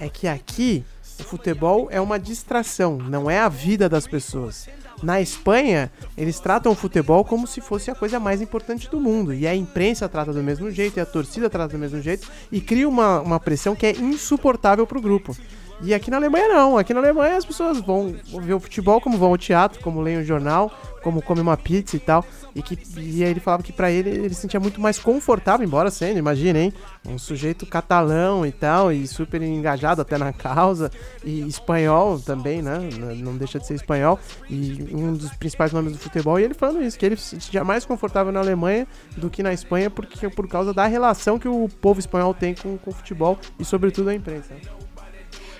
[0.00, 0.82] é que aqui
[1.20, 4.68] o futebol é uma distração, não é a vida das pessoas.
[5.04, 9.34] Na Espanha, eles tratam o futebol como se fosse a coisa mais importante do mundo.
[9.34, 12.58] E a imprensa trata do mesmo jeito, e a torcida trata do mesmo jeito, e
[12.58, 15.36] cria uma, uma pressão que é insuportável pro grupo.
[15.82, 16.78] E aqui na Alemanha não.
[16.78, 20.18] Aqui na Alemanha as pessoas vão ver o futebol como vão ao teatro, como leem
[20.18, 22.24] o jornal, como comem uma pizza e tal.
[22.54, 25.66] E, que, e aí ele falava que pra ele ele se sentia muito mais confortável,
[25.66, 26.72] embora sendo, imagina, hein?
[27.06, 30.90] Um sujeito catalão e tal, e super engajado até na causa,
[31.24, 32.78] e espanhol também, né?
[33.18, 36.38] Não deixa de ser espanhol, e um dos principais nomes do futebol.
[36.38, 39.52] E ele falando isso, que ele se sentia mais confortável na Alemanha do que na
[39.52, 43.38] Espanha, porque por causa da relação que o povo espanhol tem com, com o futebol
[43.58, 44.54] e, sobretudo, a imprensa.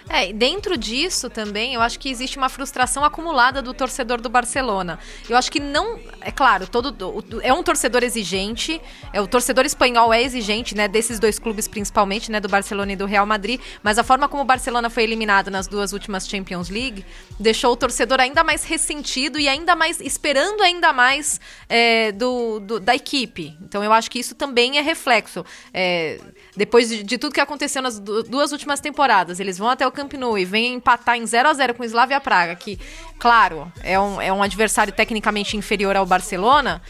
[0.09, 4.99] É, dentro disso também, eu acho que existe uma frustração acumulada do torcedor do Barcelona.
[5.29, 5.99] Eu acho que não.
[6.21, 6.95] É claro, todo
[7.43, 8.81] é um torcedor exigente.
[9.13, 10.87] É, o torcedor espanhol é exigente, né?
[10.89, 12.39] Desses dois clubes, principalmente, né?
[12.39, 13.61] Do Barcelona e do Real Madrid.
[13.83, 17.05] Mas a forma como o Barcelona foi eliminado nas duas últimas Champions League
[17.41, 20.01] deixou o torcedor ainda mais ressentido e ainda mais.
[20.01, 23.57] esperando ainda mais é, do, do- da equipe.
[23.63, 25.45] Então eu acho que isso também é reflexo.
[25.73, 26.21] É,
[26.57, 29.93] depois de, de tudo que aconteceu nas du- duas últimas temporadas, eles vão até o
[29.93, 32.79] Camp Nou e vêm empatar em 0 a 0 com o Slavia Praga, que,
[33.19, 36.81] claro, é um, é um adversário tecnicamente inferior ao Barcelona.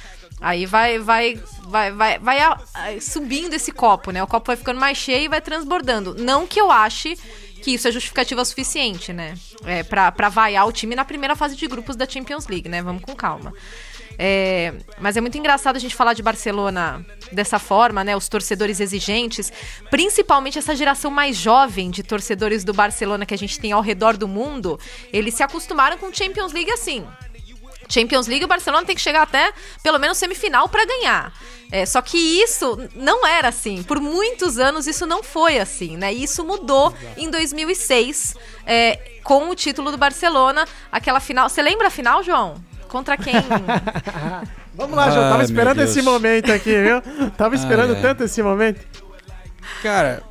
[0.41, 4.23] Aí vai, vai, vai, vai, vai a- a- subindo esse copo, né?
[4.23, 6.15] O copo vai ficando mais cheio e vai transbordando.
[6.19, 7.17] Não que eu ache
[7.63, 9.35] que isso é justificativa suficiente, né?
[9.65, 12.83] É, pra vaiar o time na primeira fase de grupos da Champions League, né?
[12.83, 13.55] Vamos com calma.
[14.19, 18.17] É, mas é muito engraçado a gente falar de Barcelona dessa forma, né?
[18.17, 19.53] Os torcedores exigentes,
[19.91, 24.17] principalmente essa geração mais jovem de torcedores do Barcelona que a gente tem ao redor
[24.17, 24.79] do mundo,
[25.13, 27.05] eles se acostumaram com Champions League assim.
[27.89, 31.33] Champions League, o Barcelona tem que chegar até pelo menos semifinal para ganhar.
[31.71, 33.83] É, só que isso não era assim.
[33.83, 36.13] Por muitos anos isso não foi assim, né?
[36.13, 41.49] Isso mudou em 2006 é, com o título do Barcelona, aquela final.
[41.49, 42.63] Você lembra a final, João?
[42.95, 43.35] Contra quem?
[44.73, 45.25] Vamos lá, João.
[45.25, 47.31] Tava Ai, esperando esse momento aqui, viu?
[47.33, 48.03] Tava esperando Ai, ai.
[48.03, 48.87] tanto esse momento.
[49.83, 50.23] Cara,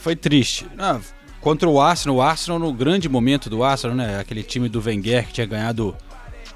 [0.00, 0.66] foi triste.
[0.76, 0.98] Ah,
[1.40, 4.18] contra o Arsenal, o Arsenal no grande momento do Arsenal, né?
[4.18, 5.96] Aquele time do Wenger que tinha ganhado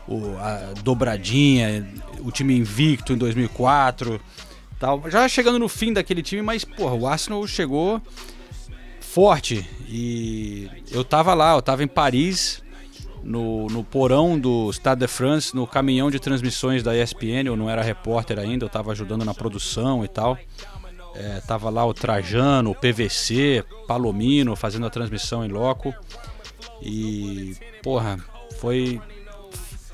[0.09, 4.21] o, a dobradinha, o time invicto em 2004,
[4.81, 5.09] tal.
[5.09, 8.03] Já chegando no fim daquele time, mas porra, o Arsenal chegou
[9.01, 12.62] forte e eu tava lá, eu tava em Paris.
[13.23, 17.71] No, no porão do Stade de France, no caminhão de transmissões da ESPN, eu não
[17.71, 20.37] era repórter ainda, eu tava ajudando na produção e tal.
[21.15, 25.95] É, tava lá o Trajano, o PVC, Palomino fazendo a transmissão em loco.
[26.81, 28.19] E, porra,
[28.59, 29.01] foi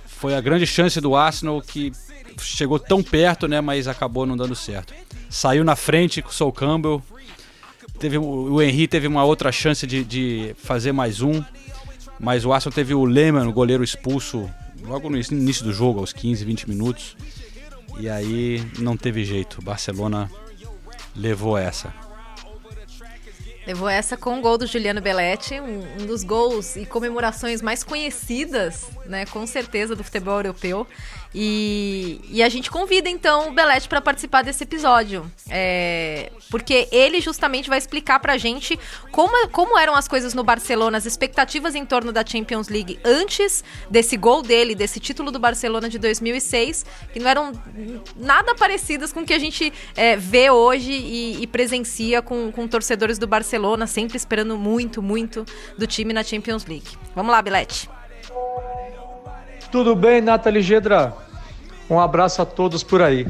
[0.06, 1.92] foi a grande chance do Arsenal que
[2.40, 4.94] chegou tão perto, né, mas acabou não dando certo.
[5.28, 7.02] Saiu na frente com o Sol Campbell
[7.98, 11.42] teve, o Henry teve uma outra chance de, de fazer mais um,
[12.18, 14.48] mas o Arsenal teve o Lehmann, o goleiro expulso,
[14.82, 17.16] logo no início do jogo, aos 15, 20 minutos.
[18.00, 19.62] E aí não teve jeito.
[19.62, 20.30] Barcelona
[21.16, 21.92] levou essa.
[23.68, 28.86] Levou essa com o gol do Juliano Belletti, um, dos gols e comemorações mais conhecidas,
[29.04, 30.86] né, com certeza, do futebol europeu.
[31.34, 37.20] E, e a gente convida então o Belete para participar desse episódio, é, porque ele
[37.20, 38.78] justamente vai explicar para a gente
[39.12, 43.62] como, como eram as coisas no Barcelona, as expectativas em torno da Champions League antes
[43.90, 47.52] desse gol dele, desse título do Barcelona de 2006, que não eram
[48.16, 52.66] nada parecidas com o que a gente é, vê hoje e, e presencia com, com
[52.66, 55.44] torcedores do Barcelona, sempre esperando muito, muito
[55.76, 56.96] do time na Champions League.
[57.14, 57.88] Vamos lá, Belete.
[59.70, 61.14] Tudo bem, Nathalie Gedra?
[61.90, 63.26] Um abraço a todos por aí.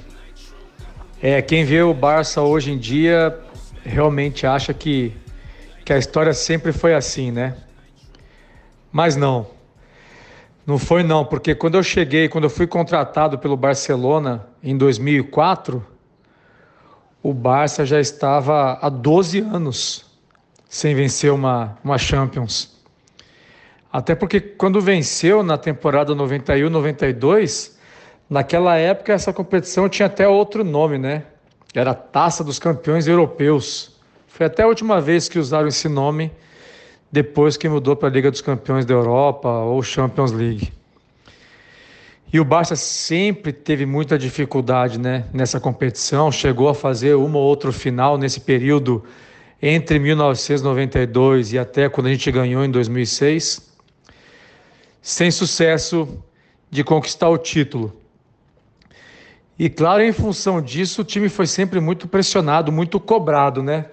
[1.21, 3.37] É, quem vê o Barça hoje em dia
[3.85, 5.13] realmente acha que,
[5.85, 7.57] que a história sempre foi assim, né?
[8.93, 9.49] Mas não.
[10.67, 15.85] Não foi não, porque quando eu cheguei, quando eu fui contratado pelo Barcelona em 2004,
[17.23, 20.08] o Barça já estava há 12 anos
[20.69, 22.77] sem vencer uma, uma Champions.
[23.91, 27.73] Até porque quando venceu na temporada 91-92,
[28.29, 31.25] naquela época essa competição tinha até outro nome, né?
[31.75, 33.97] Era Taça dos Campeões Europeus.
[34.27, 36.31] Foi até a última vez que usaram esse nome,
[37.11, 40.71] depois que mudou para a Liga dos Campeões da Europa ou Champions League.
[42.31, 47.45] E o Barça sempre teve muita dificuldade né, nessa competição, chegou a fazer uma ou
[47.45, 49.03] outra final nesse período
[49.61, 53.69] entre 1992 e até quando a gente ganhou em 2006
[55.03, 56.23] sem sucesso
[56.71, 57.97] de conquistar o título.
[59.59, 63.87] E claro, em função disso, o time foi sempre muito pressionado, muito cobrado, né?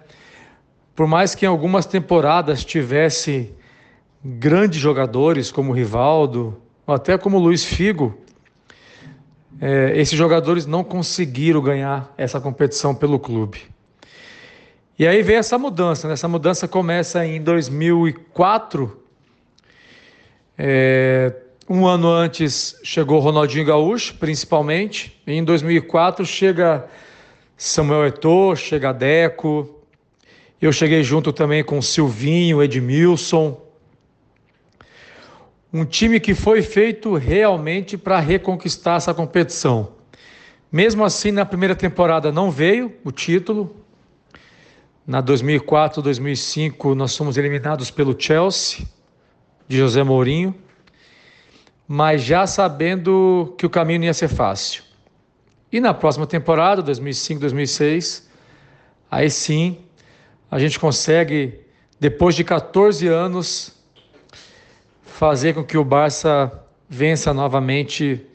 [0.95, 3.51] Por mais que em algumas temporadas tivesse
[4.23, 8.15] grandes jogadores como Rivaldo, ou até como Luiz Figo,
[9.59, 13.61] é, esses jogadores não conseguiram ganhar essa competição pelo clube.
[14.97, 16.13] E aí veio essa mudança, né?
[16.13, 19.05] essa mudança começa em 2004,
[20.57, 21.33] é,
[21.69, 25.19] um ano antes chegou Ronaldinho Gaúcho, principalmente.
[25.25, 26.85] Em 2004 chega
[27.57, 29.81] Samuel Eto'o, chega Deco.
[30.61, 33.59] Eu cheguei junto também com Silvinho, Edmilson.
[35.73, 39.91] Um time que foi feito realmente para reconquistar essa competição.
[40.71, 43.75] Mesmo assim, na primeira temporada não veio o título.
[45.07, 48.87] Na 2004, 2005, nós fomos eliminados pelo Chelsea
[49.67, 50.55] de José Mourinho,
[51.87, 54.83] mas já sabendo que o caminho não ia ser fácil.
[55.71, 58.27] E na próxima temporada, 2005, 2006,
[59.11, 59.77] aí sim
[60.49, 61.59] a gente consegue,
[61.99, 63.75] depois de 14 anos,
[65.03, 66.51] fazer com que o Barça
[66.89, 68.25] vença novamente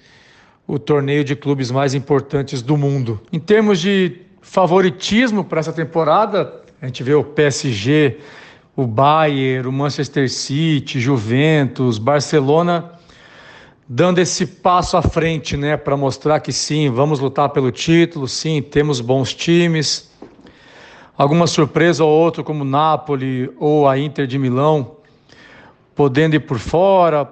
[0.68, 3.20] o torneio de clubes mais importantes do mundo.
[3.32, 8.18] Em termos de favoritismo para essa temporada, a gente vê o PSG
[8.80, 12.92] o Bayern, o Manchester City, Juventus, Barcelona,
[13.86, 18.62] dando esse passo à frente, né, para mostrar que sim, vamos lutar pelo título, sim,
[18.62, 20.10] temos bons times.
[21.16, 24.96] Alguma surpresa ou outra, como Napoli ou a Inter de Milão,
[25.94, 27.30] podendo ir por fora.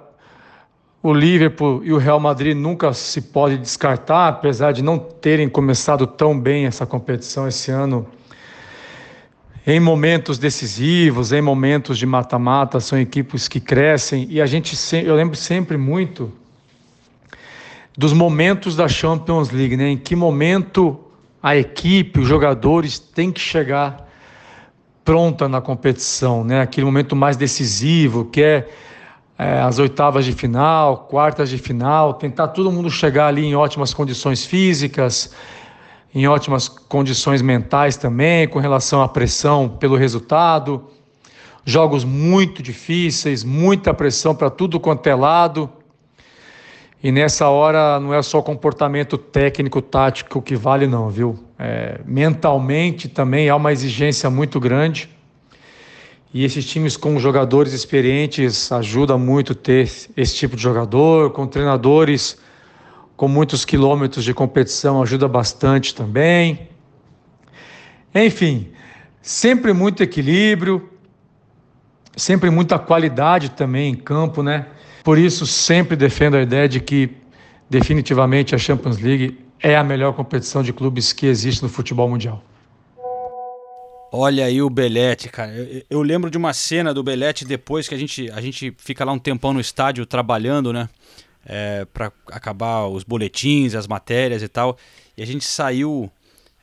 [1.03, 6.07] O Liverpool e o Real Madrid nunca se pode descartar, apesar de não terem começado
[6.07, 8.07] tão bem essa competição esse ano
[9.71, 15.15] em momentos decisivos, em momentos de mata-mata, são equipes que crescem e a gente eu
[15.15, 16.33] lembro sempre muito
[17.95, 19.91] dos momentos da Champions League, né?
[19.91, 20.99] Em que momento
[21.43, 24.09] a equipe, os jogadores têm que chegar
[25.05, 26.63] pronta na competição, né?
[26.63, 28.69] Aquele momento mais decisivo, que é,
[29.39, 33.93] é as oitavas de final, quartas de final, tentar todo mundo chegar ali em ótimas
[33.93, 35.31] condições físicas,
[36.15, 40.85] em ótimas condições mentais também, com relação à pressão pelo resultado.
[41.65, 45.71] Jogos muito difíceis, muita pressão para tudo quanto é lado.
[47.03, 51.39] E nessa hora não é só comportamento técnico, tático que vale, não, viu?
[51.59, 55.09] É, mentalmente também há uma exigência muito grande.
[56.33, 62.39] E esses times com jogadores experientes ajuda muito ter esse tipo de jogador, com treinadores
[63.19, 66.69] com muitos quilômetros de competição ajuda bastante também.
[68.15, 68.69] Enfim,
[69.21, 70.89] sempre muito equilíbrio,
[72.17, 74.69] sempre muita qualidade também em campo, né?
[75.03, 77.11] Por isso sempre defendo a ideia de que
[77.69, 82.41] definitivamente a Champions League é a melhor competição de clubes que existe no futebol mundial.
[84.13, 85.53] Olha aí o Belete, cara.
[85.53, 89.05] Eu, eu, lembro de uma cena do Belete depois que a gente, a gente fica
[89.05, 90.89] lá um tempão no estádio trabalhando, né?
[91.51, 94.77] É, para acabar os boletins, as matérias e tal.
[95.17, 96.13] E a gente saiu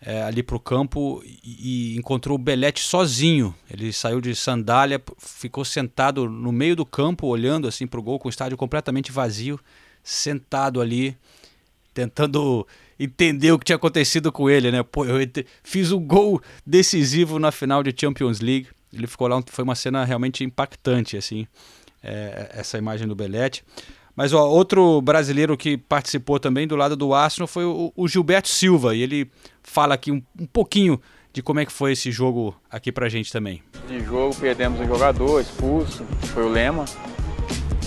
[0.06, 3.56] é, ali pro campo e, encontrou o Belete sozinho.
[3.70, 8.28] Ele saiu de sandália, ficou sentado no meio do campo, olhando assim pro gol, com
[8.28, 9.60] o estádio completamente vazio,
[10.04, 11.18] sentado ali,
[11.94, 12.68] tentando
[13.00, 14.84] entender o que tinha acontecido com ele, né?
[14.84, 15.18] Pô, eu
[15.64, 18.68] fiz um gol decisivo na final de Champions League.
[18.94, 21.48] Ele ficou lá, foi uma cena realmente impactante, assim,
[22.04, 23.64] é, essa imagem do Belete.
[24.16, 28.48] Mas ó, outro brasileiro que participou também do lado do Arsenal foi o, o Gilberto
[28.48, 29.30] Silva, e ele
[29.62, 31.00] fala aqui um, um, pouquinho
[31.34, 33.62] de como é que foi esse jogo aqui pra gente também.
[33.88, 36.86] De jogo perdemos um jogador expulso, foi o Lema.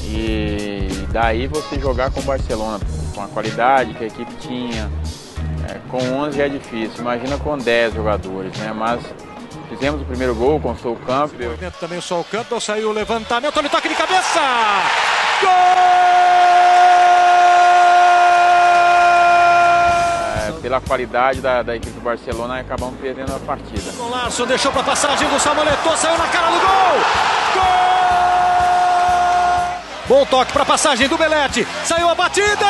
[0.05, 2.81] E daí você jogar com o Barcelona,
[3.15, 4.91] com a qualidade que a equipe tinha,
[5.69, 8.73] é, com 11 é difícil, imagina com 10 jogadores, né?
[8.73, 9.03] Mas
[9.69, 11.57] fizemos o primeiro gol com o Soul Campbell.
[11.79, 15.18] Também o Soul Campbell saiu o levantamento, ele toque de cabeça!
[15.41, 15.51] Gol!
[20.49, 23.93] É, pela qualidade da, da, equipe do Barcelona, acabamos perdendo a partida.
[23.97, 27.01] Golaço, deixou para passagem do Samuel Eto'o, saiu na cara do gol!
[27.55, 27.89] Gol!
[30.09, 31.67] Bom toque para passagem do Belete.
[31.85, 32.67] Saiu a batida!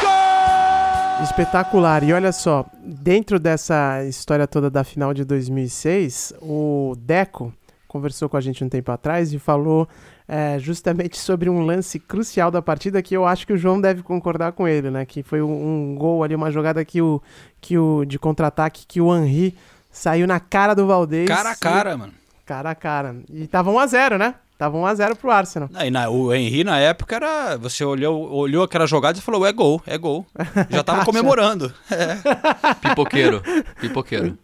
[0.00, 1.24] Gol!
[1.24, 2.02] Espetacular.
[2.02, 7.52] E olha só, dentro dessa história toda da final de 2006, o Deco
[7.86, 9.86] conversou com a gente um tempo atrás e falou
[10.32, 14.02] é, justamente sobre um lance crucial da partida que eu acho que o João deve
[14.02, 15.04] concordar com ele, né?
[15.04, 17.20] Que foi um, um gol ali, uma jogada que o,
[17.60, 19.54] que o de contra-ataque que o Henry
[19.90, 21.28] saiu na cara do Valdez.
[21.28, 22.14] Cara a cara, e, mano.
[22.46, 23.16] Cara a cara.
[23.30, 24.34] E tava 1 a 0 né?
[24.56, 25.68] Tava 1x0 pro Arsenal.
[25.84, 27.56] E na, o Henry, na época, era.
[27.58, 30.24] Você olhou, olhou aquela jogada e falou: é gol, é gol.
[30.70, 31.74] Já tava comemorando.
[31.90, 32.16] É.
[32.80, 33.42] Pipoqueiro.
[33.80, 34.38] Pipoqueiro.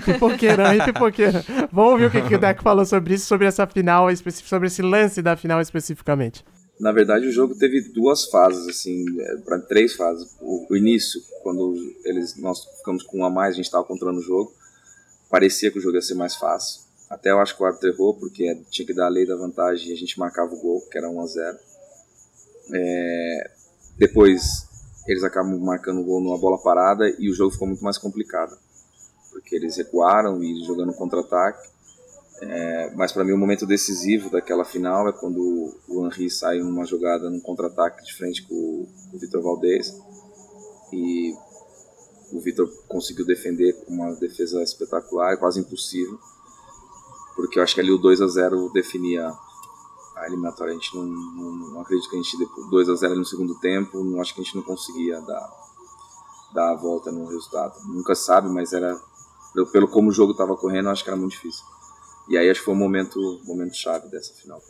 [0.00, 1.38] Pipoqueiro, aí pipoqueiro.
[1.72, 4.82] Vamos ouvir o que, que o Deco falou sobre isso, sobre essa final, sobre esse
[4.82, 6.44] lance da final especificamente.
[6.78, 10.36] Na verdade, o jogo teve duas fases, assim, é, para três fases.
[10.40, 14.18] O, o, início, quando eles, nós ficamos com um a mais, a gente estava controlando
[14.20, 14.52] o jogo,
[15.30, 16.82] parecia que o jogo ia ser mais fácil.
[17.08, 19.90] Até eu acho que o árbitro errou, porque tinha que dar a lei da vantagem
[19.90, 21.58] e a gente marcava o gol, que era 1 a 0
[22.72, 23.50] é,
[23.96, 24.42] Depois
[25.06, 28.56] eles acabam marcando o gol numa bola parada e o jogo ficou muito mais complicado,
[29.54, 31.72] eles recuaram e jogando contra-ataque.
[32.42, 36.84] É, mas para mim o momento decisivo daquela final é quando o Henry sai numa
[36.84, 39.96] jogada num contra-ataque de frente com o, o Vitor Valdez
[40.92, 41.32] e
[42.32, 46.18] o Vitor conseguiu defender com uma defesa espetacular, quase impossível
[47.34, 49.28] porque eu acho que ali o 2 a 0 definia
[50.16, 50.72] a eliminatória.
[50.72, 52.36] A gente não, não, não acredito que a gente,
[52.70, 55.52] 2 a 0 no segundo tempo, não acho que a gente não conseguia dar,
[56.54, 57.74] dar a volta no resultado.
[57.88, 58.96] Nunca sabe, mas era
[59.72, 61.64] pelo como o jogo estava correndo, acho que era muito difícil.
[62.28, 64.60] E aí acho que foi o um momento, momento chave dessa final.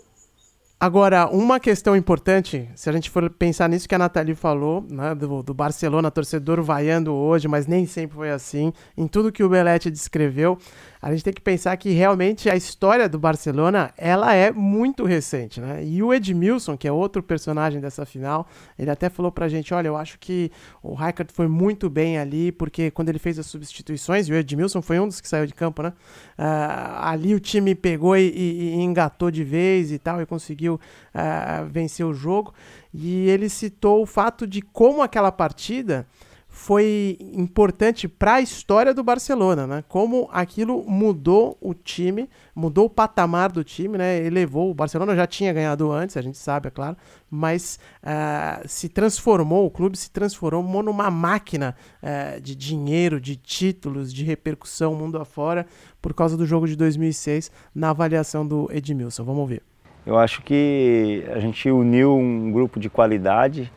[0.78, 5.14] Agora, uma questão importante, se a gente for pensar nisso que a Nathalie falou, né,
[5.14, 9.48] do, do, Barcelona, torcedor vaiando hoje, mas nem sempre foi assim, em tudo que o
[9.48, 10.58] Belete descreveu,
[11.04, 15.60] a gente tem que pensar que realmente a história do Barcelona, ela é muito recente,
[15.60, 15.84] né?
[15.84, 19.88] E o Edmilson, que é outro personagem dessa final, ele até falou pra gente, olha,
[19.88, 20.50] eu acho que
[20.82, 24.80] o Rijkaard foi muito bem ali, porque quando ele fez as substituições, e o Edmilson
[24.80, 25.92] foi um dos que saiu de campo, né?
[26.38, 30.76] Uh, ali o time pegou e, e, e, engatou de vez e tal, e conseguiu
[30.76, 32.54] uh, vencer o jogo.
[32.94, 36.06] E ele citou o fato de como aquela partida
[36.54, 39.84] foi importante para a história do Barcelona, né?
[39.88, 44.24] Como aquilo mudou o time, mudou o patamar do time, né?
[44.24, 44.70] Elevou.
[44.70, 46.96] O Barcelona já tinha ganhado antes, a gente sabe, é claro,
[47.28, 54.14] mas uh, se transformou, o clube se transformou numa máquina uh, de dinheiro, de títulos,
[54.14, 55.66] de repercussão mundo afora,
[56.00, 59.24] por causa do jogo de 2006, na avaliação do Edmilson.
[59.24, 59.62] Vamos ouvir.
[60.06, 63.72] Eu acho que a gente uniu um grupo de qualidade,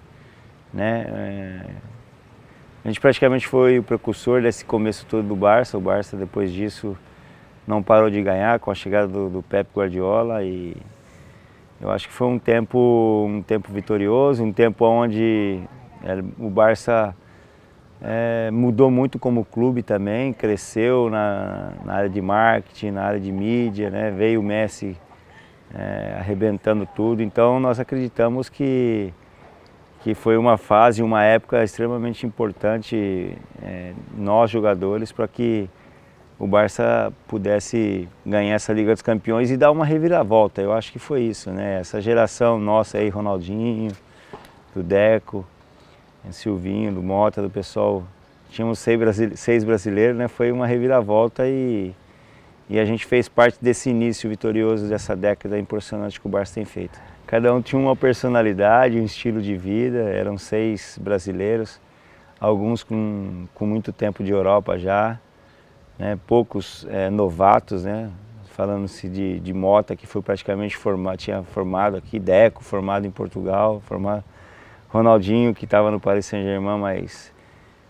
[0.71, 1.05] né?
[1.09, 1.96] É
[2.87, 5.77] a gente praticamente foi o precursor desse começo todo do Barça.
[5.77, 6.97] O Barça, depois disso,
[7.67, 10.73] não parou de ganhar com a chegada do, do Pep Guardiola e
[11.81, 15.59] eu acho que foi um tempo, um tempo vitorioso, um tempo onde
[16.01, 17.13] é, o Barça
[18.01, 23.33] é, mudou muito como clube também, cresceu na, na, área de marketing, na área de
[23.33, 24.11] mídia, né?
[24.11, 24.95] veio o Messi
[25.75, 27.21] é, arrebentando tudo.
[27.21, 29.13] Então nós acreditamos que
[30.03, 35.69] que foi uma fase, uma época extremamente importante é, nós jogadores para que
[36.39, 40.61] o Barça pudesse ganhar essa Liga dos Campeões e dar uma reviravolta.
[40.61, 41.79] Eu acho que foi isso, né?
[41.79, 43.91] Essa geração nossa aí, Ronaldinho,
[44.75, 45.45] do Deco,
[46.31, 48.03] Silvinho, do Mota, do pessoal,
[48.49, 50.27] tínhamos seis, brasileiros, né?
[50.27, 51.91] Foi uma reviravolta e,
[52.69, 56.65] e a gente fez parte desse início vitorioso dessa década impressionante que o Barça tem
[56.65, 56.99] feito.
[57.27, 61.77] Cada um tinha uma personalidade, um estilo de vida, eram seis brasileiros,
[62.39, 65.19] alguns com, com muito tempo de Europa já,
[65.99, 66.17] né?
[66.25, 68.09] poucos é, novatos, né?
[68.51, 73.81] falando-se de, de Mota, que foi praticamente formado, tinha formado aqui, Deco, formado em Portugal,
[73.81, 74.23] formado
[74.87, 77.33] Ronaldinho, que estava no Paris Saint-Germain, mas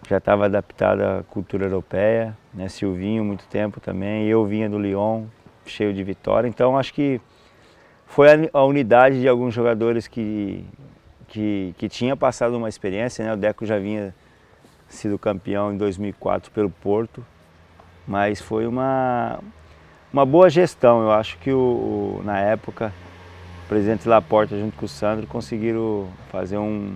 [0.10, 2.68] já estava adaptado à cultura europeia, né?
[2.70, 5.26] Silvinho, muito tempo também, eu vinha do Lyon,
[5.64, 7.22] cheio de vitória, então acho que
[8.08, 10.66] foi a, unidade de alguns jogadores que,
[11.28, 13.34] que, que tinha passado uma experiência, né?
[13.34, 14.16] o Deco já vinha
[14.88, 17.24] sido campeão em 2004 pelo Porto,
[18.08, 19.40] mas foi uma,
[20.12, 22.94] uma boa gestão, eu acho que o, o na época
[23.66, 26.96] o presidente Laporta junto com o Sandro conseguiram fazer um,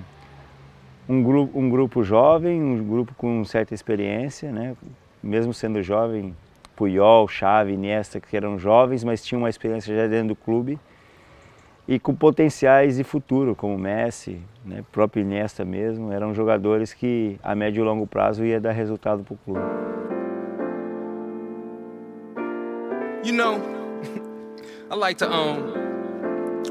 [1.08, 4.76] um, grupo, um grupo jovem, um grupo com certa experiência, né?
[5.22, 6.34] mesmo sendo jovem,
[6.74, 10.80] Puyol, Xavi, Iniesta, que eram jovens, mas tinham uma experiência já dentro do clube
[11.88, 14.84] e com potenciais de futuro, como Messi, né?
[14.92, 19.34] próprio Iniesta mesmo, eram jogadores que a médio e longo prazo ia dar resultado para
[19.34, 19.92] o clube.
[23.24, 23.62] You know,
[24.90, 25.74] I like to um,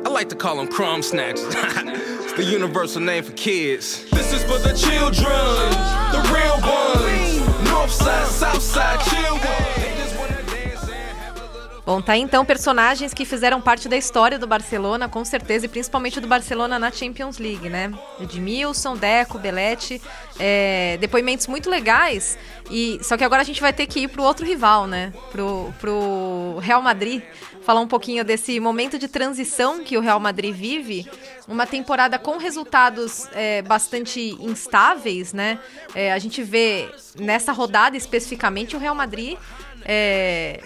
[0.05, 1.55] I like to call them crumb snatchers.
[1.55, 4.05] it's the universal name for kids.
[4.11, 5.71] This is for the children,
[6.11, 7.71] the real ones.
[7.71, 9.70] North side, south side, chill ones.
[11.91, 15.69] Bom, tá aí então personagens que fizeram parte da história do Barcelona, com certeza, e
[15.69, 17.93] principalmente do Barcelona na Champions League, né?
[18.21, 20.01] Edmilson, Deco, Belletti,
[20.39, 22.39] é, depoimentos muito legais.
[22.71, 25.13] E só que agora a gente vai ter que ir pro outro rival, né?
[25.33, 27.25] Pro, pro Real Madrid,
[27.63, 31.11] falar um pouquinho desse momento de transição que o Real Madrid vive,
[31.49, 35.59] uma temporada com resultados é, bastante instáveis, né?
[35.93, 36.89] É, a gente vê
[37.19, 39.37] nessa rodada especificamente o Real Madrid
[39.93, 40.61] é,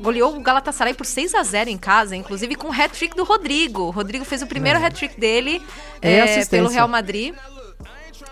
[0.00, 3.82] goleou o Galatasaray por 6 a 0 em casa, inclusive com o hat-trick do Rodrigo.
[3.82, 4.86] O Rodrigo fez o primeiro é.
[4.86, 5.60] hat-trick dele
[6.00, 7.34] é, pelo Real Madrid.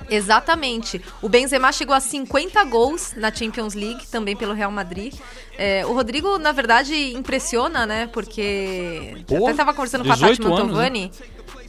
[0.08, 1.02] Exatamente.
[1.20, 5.12] O Benzema chegou a 50 gols na Champions League, também pelo Real Madrid.
[5.58, 8.06] É, o Rodrigo, na verdade, impressiona, né?
[8.10, 9.14] Porque.
[9.26, 11.02] Pô, até estava conversando com a Tati Mantovani.
[11.04, 11.26] Anos, né?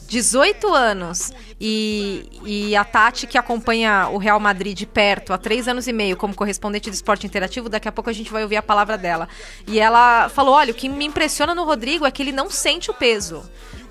[0.08, 1.34] 18 anos.
[1.62, 5.94] E, e a Tati, que acompanha o Real Madrid de perto há três anos e
[5.94, 8.98] meio como correspondente do esporte interativo, daqui a pouco a gente vai ouvir a palavra
[8.98, 9.28] dela.
[9.68, 12.90] E ela falou: olha, o que me impressiona no Rodrigo é que ele não sente
[12.90, 13.44] o peso.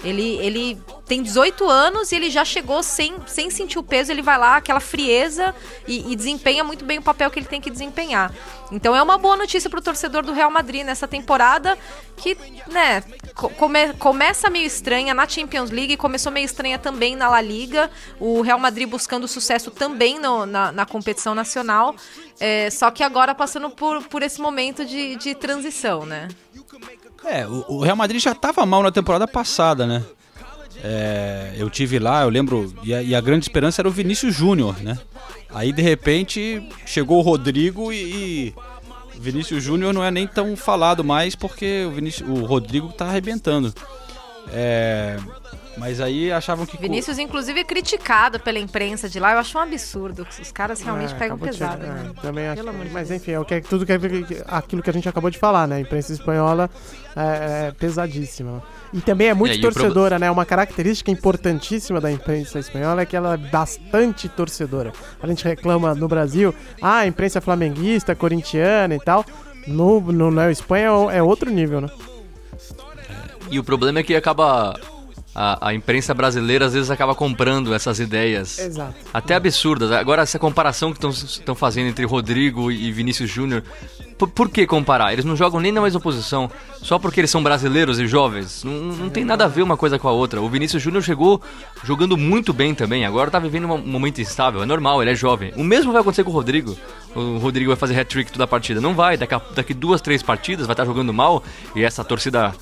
[0.05, 4.23] Ele, ele tem 18 anos e ele já chegou sem, sem sentir o peso, ele
[4.23, 5.53] vai lá, aquela frieza
[5.89, 8.33] e, e desempenha muito bem o papel que ele tem que desempenhar.
[8.71, 11.77] Então é uma boa notícia para o torcedor do Real Madrid nessa temporada
[12.17, 12.37] que,
[12.69, 13.03] né,
[13.35, 17.91] come, começa meio estranha na Champions League, começou meio estranha também na La Liga,
[18.21, 21.95] o Real Madrid buscando sucesso também no, na, na competição nacional,
[22.39, 26.29] é, só que agora passando por, por esse momento de, de transição, né?
[27.25, 30.05] É, o, o Real Madrid já estava mal na temporada passada, né?
[30.83, 34.35] É, eu tive lá, eu lembro, e a, e a grande esperança era o Vinícius
[34.35, 34.97] Júnior, né?
[35.51, 38.55] Aí de repente chegou o Rodrigo e, e
[39.19, 43.75] Vinícius Júnior não é nem tão falado mais porque o, Vinícius, o Rodrigo tá arrebentando.
[44.53, 45.19] É,
[45.79, 46.77] mas aí achavam que.
[46.77, 49.33] Vinícius, inclusive, é criticado pela imprensa de lá.
[49.33, 50.27] Eu acho um absurdo.
[50.41, 51.81] Os caras realmente é, pegam pesado.
[51.81, 52.11] De, né?
[52.17, 52.65] é, também acho.
[52.93, 53.93] mas enfim, é o que, é tudo que,
[54.47, 55.77] aquilo que a gente acabou de falar, né?
[55.77, 56.69] A imprensa espanhola
[57.17, 58.63] é, é pesadíssima.
[58.93, 60.21] E também é muito é, torcedora, pro...
[60.21, 60.31] né?
[60.31, 64.93] Uma característica importantíssima da imprensa espanhola é que ela é bastante torcedora.
[65.23, 69.25] A gente reclama no Brasil, ah, a imprensa flamenguista, corintiana e tal.
[69.67, 71.89] No, no, na Espanha é outro nível, né?
[73.51, 74.79] E o problema é que acaba
[75.41, 78.59] a, a, imprensa brasileira às vezes acaba comprando essas ideias.
[78.59, 78.95] Exato.
[79.15, 79.93] Até absurdas.
[79.93, 83.63] Agora, essa comparação que estão fazendo entre Rodrigo e Vinícius Júnior.
[84.19, 85.13] Por, por, que comparar?
[85.13, 86.51] Eles não jogam nem na mesma posição
[86.83, 88.65] só porque eles são brasileiros e jovens.
[88.65, 90.43] Não, não tem nada a ver uma coisa com a outra.
[90.43, 91.41] O Vinícius Júnior chegou
[91.85, 93.07] jogando muito bem também.
[93.07, 94.61] Agora tá vivendo um momento instável.
[94.61, 95.53] É normal, ele é jovem.
[95.55, 96.77] O mesmo vai acontecer com o Rodrigo.
[97.15, 98.81] O Rodrigo vai fazer hat-trick toda a partida.
[98.81, 99.17] Não vai.
[99.17, 101.45] Daqui, a, daqui duas, três partidas vai estar tá jogando mal
[101.77, 102.53] e essa torcida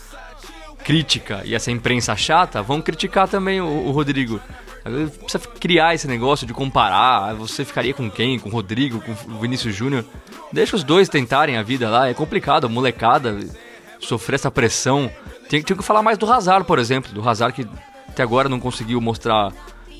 [0.86, 4.40] crítica e essa imprensa chata vão criticar também o, o Rodrigo.
[4.84, 7.34] Precisa criar esse negócio de comparar.
[7.34, 8.38] Você ficaria com quem?
[8.38, 9.00] Com o Rodrigo?
[9.00, 10.04] Com o Vinícius Júnior?
[10.52, 12.08] Deixa os dois tentarem a vida lá.
[12.08, 13.36] É complicado, molecada,
[13.98, 15.10] sofrer essa pressão.
[15.48, 17.12] Tem, tem que falar mais do Hazard, por exemplo.
[17.12, 17.68] Do Hazard que
[18.08, 19.52] até agora não conseguiu mostrar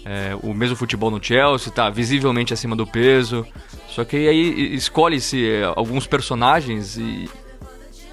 [0.05, 3.45] é, o mesmo futebol no Chelsea, tá visivelmente acima do peso.
[3.89, 7.28] Só que aí escolhe-se é, alguns personagens e,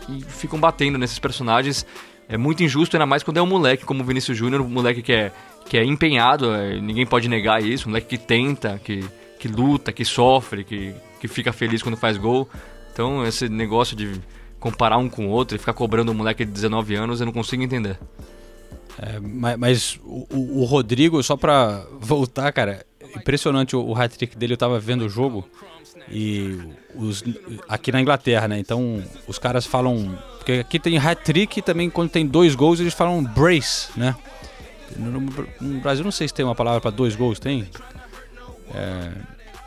[0.10, 1.86] e ficam batendo nesses personagens
[2.28, 5.02] é muito injusto, ainda mais quando é um moleque como o Vinícius Júnior, um moleque
[5.02, 5.32] que é,
[5.66, 9.04] que é empenhado, é, ninguém pode negar isso, um moleque que tenta, que,
[9.40, 12.50] que luta, que sofre, que, que fica feliz quando faz gol.
[12.92, 14.22] Então, esse negócio de
[14.60, 17.34] comparar um com o outro e ficar cobrando um moleque de 19 anos, eu não
[17.34, 18.00] consigo entender.
[18.98, 24.54] É, mas, mas o, o, Rodrigo, só pra voltar, cara, impressionante o, o hat-trick dele,
[24.54, 25.48] eu tava vendo o jogo
[26.10, 26.60] e
[26.96, 27.24] os,
[27.68, 28.60] aqui na Inglaterra, né?
[28.60, 30.18] Então os caras falam.
[30.38, 34.16] Porque aqui tem hat-trick também quando tem dois gols eles falam brace, né?
[34.98, 35.22] No,
[35.62, 37.68] no Brasil não sei se tem uma palavra para dois gols, tem?
[38.76, 39.12] É,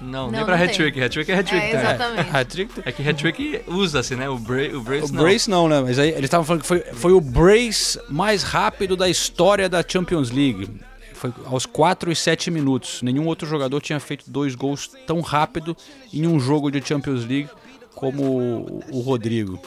[0.01, 1.03] não, não, nem pra hat-trick.
[1.03, 1.65] Hat-trick é hat-trick.
[1.65, 2.29] É, exatamente.
[2.29, 4.29] É, hat-trick, é que hat-trick usa-se, né?
[4.29, 5.23] O, bra o brace o não.
[5.23, 5.81] brace não, né?
[5.81, 9.83] Mas aí eles estavam falando que foi, foi o brace mais rápido da história da
[9.87, 10.69] Champions League.
[11.17, 13.03] Foi aos 4 e 7 minutos.
[13.03, 15.77] Nenhum outro jogador tinha feito dois gols tão rápido
[16.13, 17.49] em um jogo de Champions League
[17.95, 19.61] como o Rodrigo.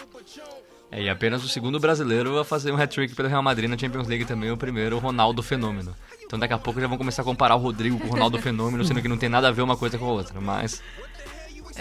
[0.92, 4.08] É, e apenas o segundo brasileiro a fazer um hat-trick pelo Real Madrid na Champions
[4.08, 5.96] League também, o primeiro, o Ronaldo Fenômeno.
[6.26, 8.84] Então daqui a pouco já vão começar a comparar o Rodrigo com o Ronaldo Fenômeno,
[8.86, 10.82] sendo que não tem nada a ver uma coisa com a outra, mas...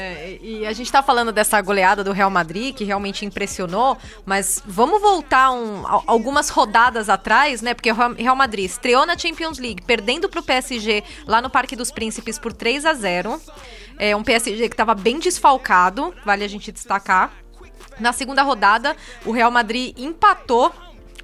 [0.00, 4.62] É, e a gente tá falando dessa goleada do Real Madrid, que realmente impressionou, mas
[4.64, 7.74] vamos voltar um, algumas rodadas atrás, né?
[7.74, 11.90] Porque o Real Madrid estreou na Champions League, perdendo pro PSG lá no Parque dos
[11.90, 13.42] Príncipes por 3 a 0
[13.98, 17.32] É um PSG que estava bem desfalcado, vale a gente destacar.
[17.98, 18.96] Na segunda rodada,
[19.26, 20.72] o Real Madrid empatou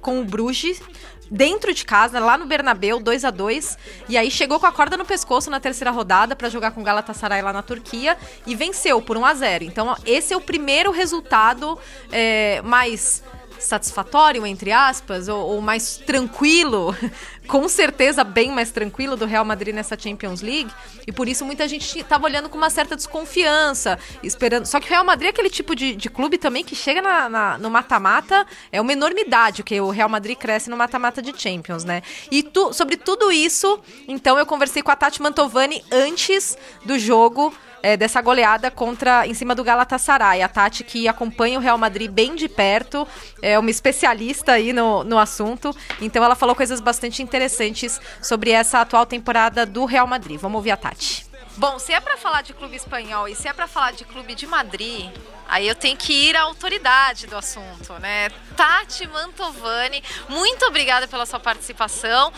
[0.01, 0.81] com o Bruges
[1.29, 3.77] dentro de casa, lá no Bernabeu, 2 a 2
[4.09, 6.83] E aí chegou com a corda no pescoço na terceira rodada para jogar com o
[6.83, 10.91] Galatasaray lá na Turquia e venceu por 1 a 0 Então, esse é o primeiro
[10.91, 11.77] resultado
[12.11, 13.23] é, mais
[13.59, 16.95] satisfatório, entre aspas, ou, ou, mais tranquilo,
[17.47, 20.71] com certeza bem mais tranquilo do Real Madrid nessa Champions League.
[21.07, 24.65] E por isso muita gente estava olhando com uma certa desconfiança, esperando.
[24.65, 27.29] Só que o Real Madrid é aquele tipo de, de clube também que chega na,
[27.29, 31.83] na, no mata-mata, é uma enormidade, que o Real Madrid cresce no mata-mata de Champions,
[31.83, 32.01] né?
[32.31, 37.53] E tu, sobre tudo isso, então eu conversei com a Tati Mantovani antes do jogo
[37.85, 40.41] é, dessa goleada contra em cima do Galatasaray.
[40.41, 43.07] A Tati que acompanha o Real Madrid bem de perto,
[43.43, 45.69] é uma especialista aí no, no assunto.
[46.01, 50.39] Então ela falou coisas bastante interessantes sobre essa atual temporada do Real Madrid.
[50.39, 51.27] Vamos ouvir a Tati.
[51.57, 54.33] Bom, se é para falar de clube espanhol e se é para falar de clube
[54.33, 55.09] de Madrid,
[55.47, 58.29] aí eu tenho que ir à autoridade do assunto, né?
[58.57, 62.33] Tati Mantovani, muito obrigada pela sua participação.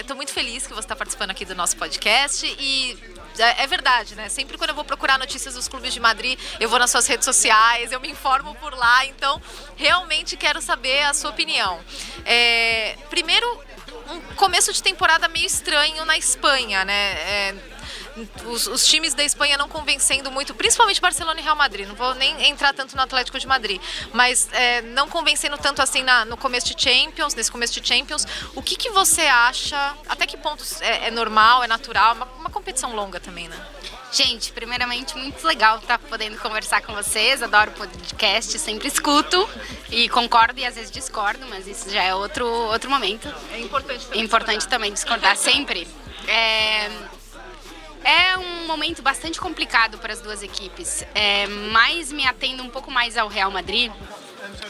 [0.00, 2.98] Estou é, muito feliz que você está participando aqui do nosso podcast e
[3.38, 4.28] é, é, verdade, né?
[4.28, 7.24] Sempre quando eu vou procurar notícias dos clubes de Madrid, eu vou nas suas redes
[7.24, 9.06] sociais, eu me informo por lá.
[9.06, 9.40] Então,
[9.76, 11.80] realmente quero saber a sua opinião.
[12.24, 13.46] É, primeiro,
[14.10, 17.12] um começo de temporada meio estranho na Espanha, né?
[17.12, 17.54] É,
[18.46, 21.86] os, os, times da Espanha não convencendo muito, principalmente Barcelona e Real Madrid.
[21.86, 23.80] Não vou nem entrar tanto no Atlético de Madrid,
[24.12, 28.26] mas é, não convencendo tanto assim na, no começo de Champions, nesse começo de Champions.
[28.54, 29.94] O que, que você acha?
[30.08, 32.14] Até que pontos é, é normal, é natural?
[32.14, 33.56] Uma, uma competição longa também, né?
[34.10, 37.42] Gente, primeiramente, muito legal estar podendo conversar com vocês.
[37.42, 39.48] Adoro podcast, sempre escuto
[39.90, 43.28] e concordo e às vezes discordo, mas isso já é outro, outro momento.
[43.52, 44.70] É importante também, importante discordar.
[44.70, 45.88] também discordar sempre.
[46.26, 46.90] É,
[48.04, 52.90] é um momento bastante complicado para as duas equipes, é, mas me atendo um pouco
[52.90, 53.92] mais ao Real Madrid.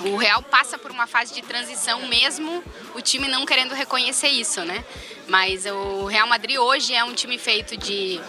[0.00, 2.62] O Real passa por uma fase de transição mesmo,
[2.94, 4.84] o time não querendo reconhecer isso, né?
[5.28, 8.20] Mas o Real Madrid hoje é um time feito de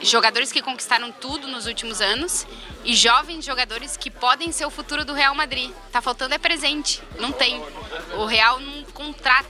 [0.00, 2.46] jogadores que conquistaram tudo nos últimos anos
[2.84, 5.70] e jovens jogadores que podem ser o futuro do Real Madrid.
[5.90, 7.62] Tá faltando é presente, não tem.
[8.16, 8.81] O Real não,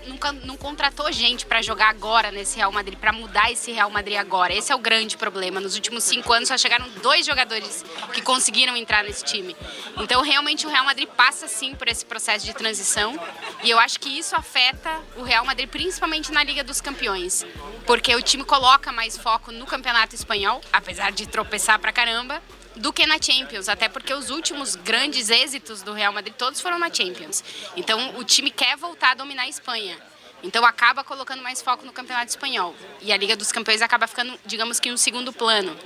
[0.07, 4.17] nunca, não contratou gente para jogar agora nesse Real Madrid, para mudar esse Real Madrid
[4.17, 4.53] agora.
[4.53, 5.61] Esse é o grande problema.
[5.61, 9.57] Nos últimos cinco anos só chegaram dois jogadores que conseguiram entrar nesse time.
[9.99, 13.19] Então realmente o Real Madrid passa sim por esse processo de transição
[13.63, 17.45] e eu acho que isso afeta o Real Madrid principalmente na Liga dos Campeões,
[17.87, 22.43] porque o time coloca mais foco no Campeonato Espanhol, apesar de tropeçar pra caramba
[22.77, 26.79] do que na Champions, até porque os últimos grandes êxitos do Real Madrid todos foram
[26.79, 27.45] na Champions.
[27.77, 29.99] Então o time quer voltar a dominar a Espanha.
[30.43, 32.75] Então acaba colocando mais foco no Campeonato Espanhol.
[33.01, 35.77] E a Liga dos Campeões acaba ficando, digamos que, um segundo plano.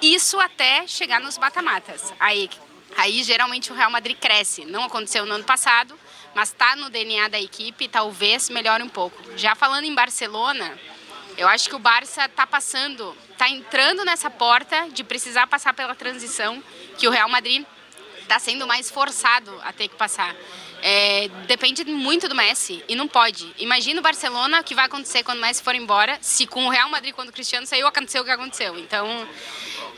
[0.00, 2.12] Isso até chegar nos batamatas.
[2.20, 2.48] Aí,
[2.96, 4.64] aí geralmente o Real Madrid cresce.
[4.64, 5.98] Não aconteceu no ano passado,
[6.34, 9.20] mas está no DNA da equipe, talvez melhore um pouco.
[9.36, 10.78] Já falando em Barcelona,
[11.36, 15.94] eu acho que o Barça está passando, está entrando nessa porta de precisar passar pela
[15.94, 16.62] transição
[16.98, 17.64] que o Real Madrid
[18.22, 20.34] está sendo mais forçado a ter que passar.
[20.82, 23.52] É, depende muito do Messi e não pode.
[23.58, 26.70] Imagina o Barcelona o que vai acontecer quando o Messi for embora, se com o
[26.70, 28.78] Real Madrid quando o Cristiano saiu aconteceu o que aconteceu.
[28.78, 29.28] Então,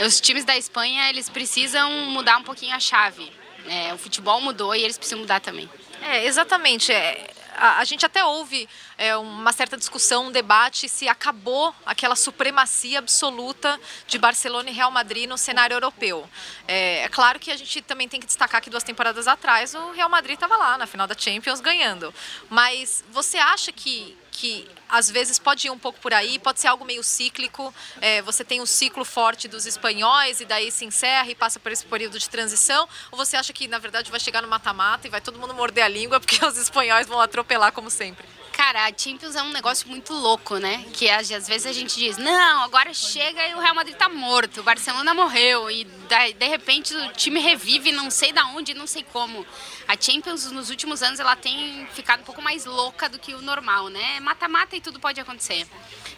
[0.04, 3.32] os times da Espanha eles precisam mudar um pouquinho a chave.
[3.66, 5.68] É, o futebol mudou e eles precisam mudar também.
[6.02, 6.92] É, exatamente.
[6.92, 12.98] É, a, gente até houve é, uma certa discussão, um debate se acabou aquela supremacia
[12.98, 16.28] absoluta de Barcelona e Real Madrid no cenário europeu.
[16.66, 19.92] É, é claro que a gente também tem que destacar que duas temporadas atrás o
[19.92, 22.14] Real Madrid estava lá na final da Champions ganhando.
[22.48, 26.68] Mas você acha que que às vezes pode ir um pouco por aí, pode ser
[26.68, 27.74] algo meio cíclico.
[28.00, 31.72] É, você tem um ciclo forte dos espanhóis e daí se encerra e passa por
[31.72, 32.88] esse período de transição?
[33.10, 35.84] Ou você acha que na verdade vai chegar no mata-mata e vai todo mundo morder
[35.84, 38.24] a língua porque os espanhóis vão atropelar como sempre?
[38.52, 40.84] Cara, a Champions é um negócio muito louco, né?
[40.92, 44.60] Que às vezes a gente diz, não, agora chega e o Real Madrid tá morto,
[44.60, 49.04] o Barcelona morreu, e de repente o time revive, não sei da onde, não sei
[49.12, 49.46] como.
[49.86, 53.40] A Champions, nos últimos anos, ela tem ficado um pouco mais louca do que o
[53.40, 54.20] normal, né?
[54.20, 55.66] Mata-mata e tudo pode acontecer.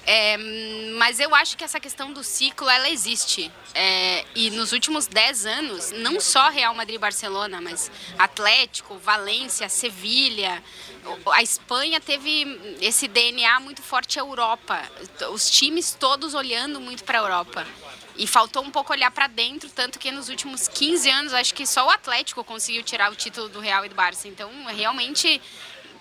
[0.06, 0.36] É,
[0.96, 3.50] mas eu acho que essa questão do ciclo, ela existe.
[3.74, 9.68] É, e nos últimos 10 anos, não só Real Madrid e Barcelona, mas Atlético, Valência,
[9.68, 10.62] Sevilha,
[11.32, 14.82] a Espanha teve esse DNA muito forte à Europa.
[15.32, 17.66] Os times todos olhando muito para a Europa.
[18.20, 21.66] E faltou um pouco olhar para dentro, tanto que nos últimos 15 anos acho que
[21.66, 24.28] só o Atlético conseguiu tirar o título do Real e do Barça.
[24.28, 25.40] Então, realmente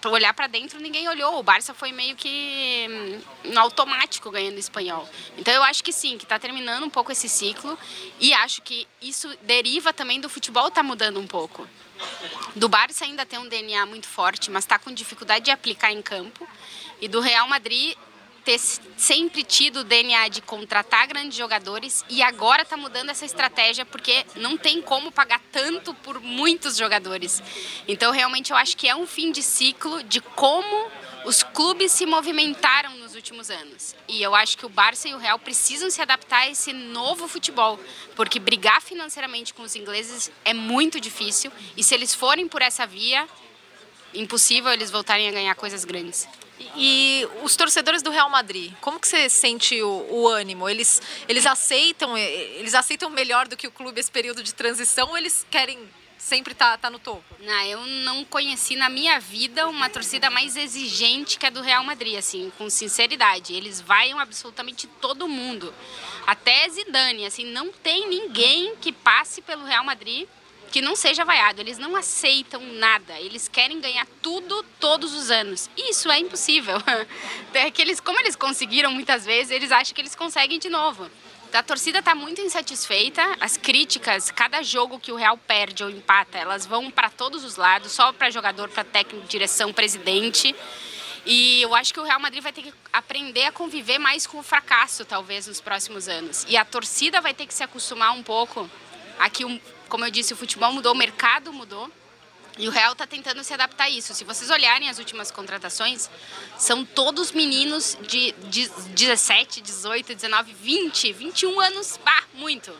[0.05, 1.39] olhar para dentro ninguém olhou.
[1.39, 5.07] O Barça foi meio que no automático ganhando o espanhol.
[5.37, 7.79] Então eu acho que sim, que está terminando um pouco esse ciclo
[8.19, 11.65] e acho que isso deriva também do futebol tá mudando um pouco.
[12.53, 16.01] Do Barça ainda tem um DNA muito forte, mas está com dificuldade de aplicar em
[16.01, 16.45] campo.
[17.01, 17.95] E do Real Madrid
[18.39, 23.85] ter sempre tido o DNA de contratar grandes jogadores e agora está mudando essa estratégia
[23.85, 27.41] porque não tem como pagar tanto por muitos jogadores.
[27.87, 30.89] Então, realmente, eu acho que é um fim de ciclo de como
[31.25, 33.95] os clubes se movimentaram nos últimos anos.
[34.07, 37.27] E eu acho que o Barça e o Real precisam se adaptar a esse novo
[37.27, 37.79] futebol,
[38.15, 42.87] porque brigar financeiramente com os ingleses é muito difícil e se eles forem por essa
[42.87, 43.27] via,
[44.13, 46.27] impossível eles voltarem a ganhar coisas grandes.
[46.75, 50.67] E os torcedores do Real Madrid, como que você sente o, o, ânimo?
[50.67, 55.17] Eles, eles aceitam eles aceitam melhor do que o clube esse período de transição ou
[55.17, 55.79] eles querem
[56.17, 57.23] sempre estar tá, tá no topo?
[57.39, 61.83] Não, eu não conheci na minha vida uma torcida mais exigente que a do Real
[61.83, 63.53] Madrid, assim, com sinceridade.
[63.53, 65.73] Eles vaiam absolutamente todo mundo.
[66.27, 70.27] Até Zidane, assim, não tem ninguém que passe pelo Real Madrid
[70.71, 71.61] que não seja vaiado.
[71.61, 73.19] Eles não aceitam nada.
[73.19, 75.69] Eles querem ganhar tudo todos os anos.
[75.77, 76.77] Isso é impossível.
[77.51, 81.09] É que eles, como eles conseguiram muitas vezes, eles acham que eles conseguem de novo.
[81.51, 83.21] A torcida está muito insatisfeita.
[83.39, 87.55] As críticas, cada jogo que o Real perde ou empata, elas vão para todos os
[87.55, 90.55] lados, só para jogador, para técnico, direção, presidente.
[91.25, 94.39] E eu acho que o Real Madrid vai ter que aprender a conviver mais com
[94.39, 96.45] o fracasso, talvez, nos próximos anos.
[96.47, 98.69] E a torcida vai ter que se acostumar um pouco
[99.17, 99.43] a que
[99.89, 101.91] como eu disse, o futebol mudou, o mercado mudou.
[102.57, 104.13] E o Real está tentando se adaptar a isso.
[104.13, 106.09] Se vocês olharem as últimas contratações,
[106.57, 112.75] são todos meninos de, de 17, 18, 19, 20, 21 anos, bah, muito.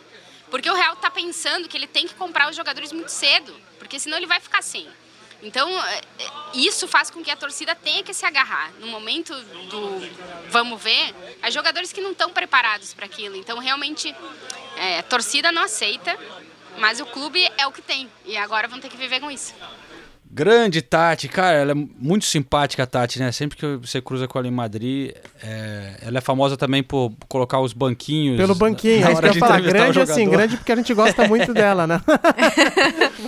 [0.50, 3.98] Porque o Real está pensando que ele tem que comprar os jogadores muito cedo, porque
[3.98, 4.86] senão ele vai ficar sem.
[5.42, 6.02] Então, é,
[6.52, 8.70] isso faz com que a torcida tenha que se agarrar.
[8.80, 13.36] No momento do vamos ver, há jogadores que não estão preparados para aquilo.
[13.36, 14.14] Então, realmente,
[14.76, 16.18] é, a torcida não aceita
[16.78, 18.08] mas o clube é o que tem.
[18.24, 19.54] E agora vão ter que viver com isso.
[20.32, 23.32] Grande Tati, cara, ela é muito simpática, a Tati, né?
[23.32, 25.10] Sempre que você cruza com ela em Madrid,
[25.42, 25.96] é...
[26.02, 28.36] ela é famosa também por colocar os banquinhos.
[28.36, 29.60] Pelo banquinho, é isso que eu falar.
[29.60, 32.00] Grande assim, grande porque a gente gosta muito dela, né?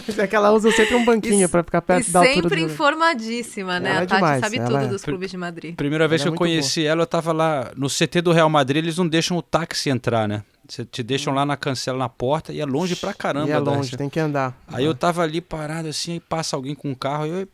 [0.07, 2.63] Mas é que ela usa sempre um banquinho para ficar perto e da altura sempre
[2.63, 3.91] informadíssima, né?
[3.91, 4.41] Ela a é Tati demais.
[4.41, 4.87] sabe ela tudo é...
[4.87, 5.75] dos clubes de Madrid.
[5.75, 6.93] Primeira vez ela que é eu conheci boa.
[6.93, 10.29] ela, eu tava lá no CT do Real Madrid, eles não deixam o táxi entrar,
[10.29, 10.45] né?
[10.69, 13.49] Você te deixam lá na cancela na porta e é longe pra caramba.
[13.49, 14.57] E é longe, tem que andar.
[14.69, 17.49] Aí eu tava ali parado assim, aí passa alguém com um carro e eu.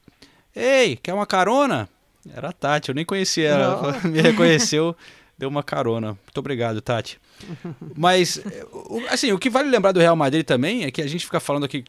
[0.54, 1.88] Ei, quer uma carona?
[2.34, 4.00] Era a Tati, eu nem conhecia ela.
[4.04, 4.94] Me reconheceu,
[5.38, 6.08] deu uma carona.
[6.08, 7.18] Muito obrigado, Tati.
[7.96, 8.42] Mas,
[9.10, 11.64] assim, o que vale lembrar do Real Madrid também é que a gente fica falando
[11.64, 11.84] aqui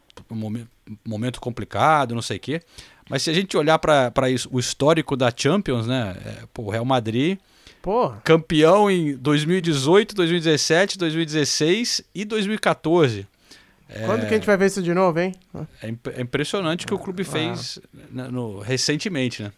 [1.04, 2.62] momento complicado, não sei o quê.
[3.08, 4.12] Mas se a gente olhar para
[4.50, 6.16] o histórico da Champions, né?
[6.24, 7.38] É, pô, o Real Madrid
[7.82, 8.20] Porra.
[8.24, 13.26] Campeão em 2018, 2017, 2016 e 2014.
[14.06, 14.26] Quando é...
[14.26, 15.34] que a gente vai ver isso de novo, hein?
[15.82, 17.78] É, imp é impressionante o que o clube fez
[18.16, 18.28] ah.
[18.30, 19.52] no, recentemente, né?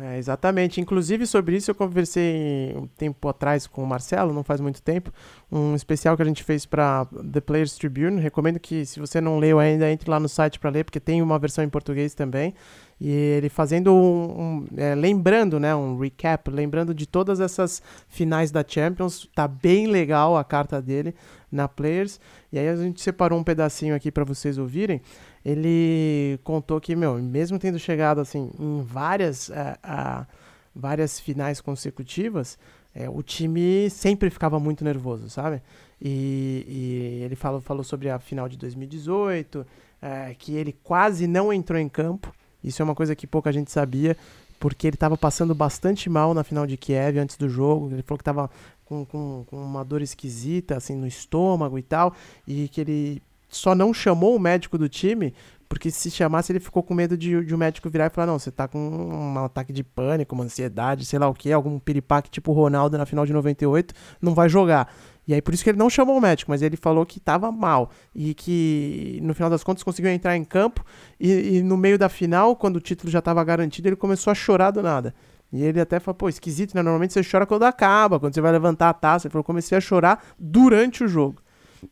[0.00, 0.80] É, exatamente.
[0.80, 5.12] Inclusive, sobre isso eu conversei um tempo atrás com o Marcelo, não faz muito tempo,
[5.50, 8.20] um especial que a gente fez para The Players Tribune.
[8.20, 11.22] Recomendo que, se você não leu ainda, entre lá no site para ler, porque tem
[11.22, 12.54] uma versão em português também.
[13.00, 18.50] E ele fazendo um, um é, lembrando, né, um recap, lembrando de todas essas finais
[18.50, 21.14] da Champions, tá bem legal a carta dele
[21.50, 22.20] na Players.
[22.52, 25.00] E aí a gente separou um pedacinho aqui para vocês ouvirem.
[25.44, 30.26] Ele contou que, meu, mesmo tendo chegado assim em várias a, a
[30.74, 32.58] várias finais consecutivas,
[32.94, 35.60] é, o time sempre ficava muito nervoso, sabe?
[36.00, 39.66] E, e ele falou, falou sobre a final de 2018,
[40.00, 42.32] é, que ele quase não entrou em campo.
[42.62, 44.16] Isso é uma coisa que pouca gente sabia,
[44.58, 47.90] porque ele estava passando bastante mal na final de Kiev antes do jogo.
[47.92, 48.50] Ele falou que estava
[48.84, 52.14] com, com, com uma dor esquisita, assim, no estômago e tal,
[52.46, 55.34] e que ele só não chamou o médico do time
[55.68, 58.38] porque se chamasse, ele ficou com medo de, de um médico virar e falar: não,
[58.38, 62.30] você tá com um ataque de pânico, uma ansiedade, sei lá o que, algum piripaque
[62.30, 64.92] tipo Ronaldo na final de 98, não vai jogar.
[65.26, 67.52] E aí por isso que ele não chamou o médico, mas ele falou que tava
[67.52, 67.90] mal.
[68.14, 70.82] E que no final das contas conseguiu entrar em campo.
[71.20, 74.34] E, e no meio da final, quando o título já estava garantido, ele começou a
[74.34, 75.14] chorar do nada.
[75.52, 76.82] E ele até falou, pô, esquisito, né?
[76.82, 79.26] Normalmente você chora quando acaba, quando você vai levantar a taça.
[79.26, 81.42] Ele falou, comecei a chorar durante o jogo.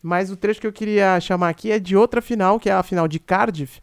[0.02, 2.82] Mas o trecho que eu queria chamar aqui é de outra final, que é a
[2.82, 3.80] final de Cardiff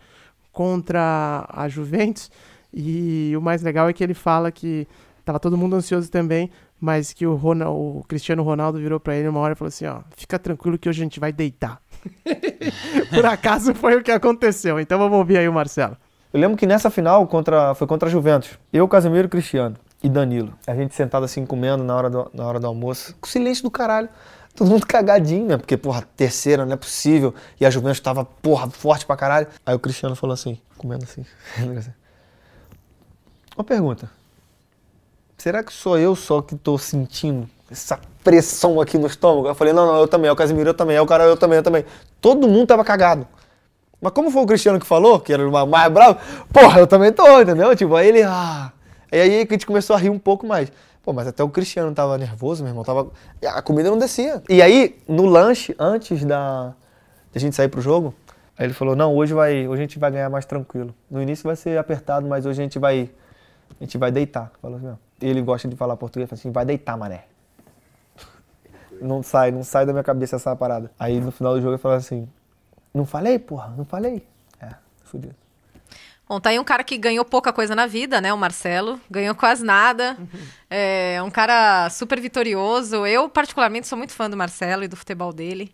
[0.51, 2.31] contra a Juventus.
[2.73, 4.87] E o mais legal é que ele fala que
[5.23, 6.49] tava todo mundo ansioso também,
[6.79, 9.85] mas que o, Ronald, o Cristiano Ronaldo virou para ele uma hora e falou assim,
[9.85, 11.81] ó, fica tranquilo que hoje a gente vai deitar.
[13.13, 14.79] Por acaso foi o que aconteceu.
[14.79, 15.95] Então vamos ouvir aí o Marcelo.
[16.33, 18.57] Eu lembro que nessa final contra, foi contra a Juventus.
[18.71, 20.53] Eu, Casemiro, Cristiano e Danilo.
[20.65, 23.15] A gente sentado assim comendo na hora do, na hora do almoço.
[23.21, 24.09] Com silêncio do caralho
[24.55, 25.57] todo mundo cagadinho, né?
[25.57, 27.33] Porque, porra, terceira, não é possível.
[27.59, 29.47] E a Juventus tava, porra, forte pra caralho.
[29.65, 31.25] Aí o Cristiano falou assim, comendo assim.
[33.55, 34.09] Uma pergunta.
[35.37, 39.47] Será que sou eu só que tô sentindo essa pressão aqui no estômago?
[39.47, 40.29] Eu falei, não, não, eu também.
[40.29, 40.95] É o Casimiro, eu também.
[40.95, 41.85] É o cara, eu também, eu também.
[42.21, 43.27] Todo mundo tava cagado.
[44.01, 46.19] Mas como foi o Cristiano que falou, que era o mais bravo,
[46.51, 47.75] porra, eu também tô, entendeu?
[47.75, 48.71] Tipo, aí ele, ah...
[49.11, 50.71] E aí a gente começou a rir um pouco mais.
[51.03, 52.83] Pô, mas até o Cristiano tava nervoso, meu irmão.
[52.83, 53.11] Tava...
[53.45, 54.41] A comida não descia.
[54.49, 56.73] E aí, no lanche, antes da,
[57.35, 58.13] gente sair pro jogo,
[58.57, 60.95] aí ele falou, não, hoje, vai, hoje a gente vai ganhar mais tranquilo.
[61.11, 63.09] No início vai ser apertado, mas hoje a gente vai,
[63.77, 64.49] a gente vai deitar.
[64.61, 67.25] Falou assim, Ele gosta de falar português, falou assim, vai deitar, mané.
[69.01, 70.89] Não sai, não sai da minha cabeça essa parada.
[70.97, 72.29] Aí no final do jogo ele falou assim,
[72.93, 74.25] não falei, porra, não falei.
[74.61, 74.69] É,
[75.03, 75.42] fudido.
[76.27, 78.33] Bom, tá aí um cara que ganhou pouca coisa na vida, né?
[78.33, 78.99] O Marcelo.
[79.11, 80.15] Ganhou quase nada.
[80.17, 80.39] Uhum.
[80.69, 83.05] É um cara super vitorioso.
[83.05, 85.73] Eu, particularmente, sou muito fã do Marcelo e do futebol dele.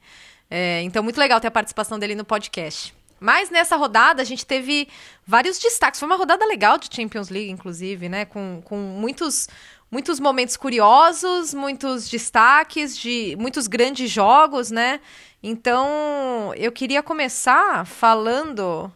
[0.49, 2.93] É, então, muito legal ter a participação dele no podcast.
[3.19, 4.87] Mas nessa rodada a gente teve
[5.25, 5.99] vários destaques.
[5.99, 8.25] Foi uma rodada legal de Champions League, inclusive, né?
[8.25, 9.47] Com, com muitos,
[9.91, 14.99] muitos momentos curiosos, muitos destaques, de muitos grandes jogos, né?
[15.43, 18.91] Então, eu queria começar falando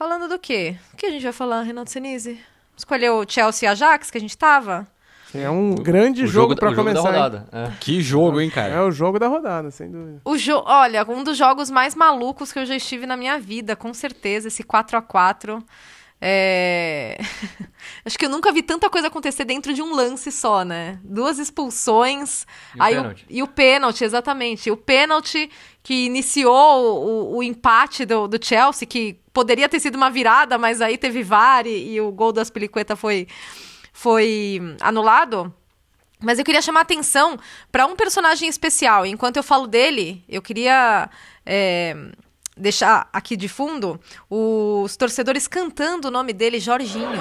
[0.00, 0.76] Falando do quê?
[0.94, 2.40] O que a gente vai falar, Renato Senise?
[2.74, 4.86] Escolheu o Chelsea e Ajax que a gente tava?
[5.34, 7.02] É um grande o jogo, jogo para começar.
[7.02, 7.46] Jogo da rodada.
[7.52, 7.70] É.
[7.78, 8.72] Que jogo, hein, cara?
[8.72, 10.22] É o jogo da rodada, sem dúvida.
[10.24, 13.76] O jo Olha, um dos jogos mais malucos que eu já estive na minha vida,
[13.76, 15.62] com certeza, esse 4 a 4
[16.20, 17.18] é...
[18.04, 20.98] Acho que eu nunca vi tanta coisa acontecer dentro de um lance só, né?
[21.02, 22.46] Duas expulsões.
[22.74, 23.22] E aí o pênalti.
[23.22, 24.70] O, e o pênalti, exatamente.
[24.70, 25.50] O pênalti
[25.82, 30.82] que iniciou o, o empate do, do, Chelsea, que poderia ter sido uma virada, mas
[30.82, 33.26] aí teve VAR e, e o gol das Aspilicueta foi,
[33.92, 35.52] foi anulado.
[36.22, 37.38] Mas eu queria chamar atenção
[37.72, 39.06] para um personagem especial.
[39.06, 41.08] Enquanto eu falo dele, eu queria.
[41.46, 41.96] É
[42.60, 43.98] deixar aqui de fundo
[44.28, 47.20] os torcedores cantando o nome dele, Jorginho.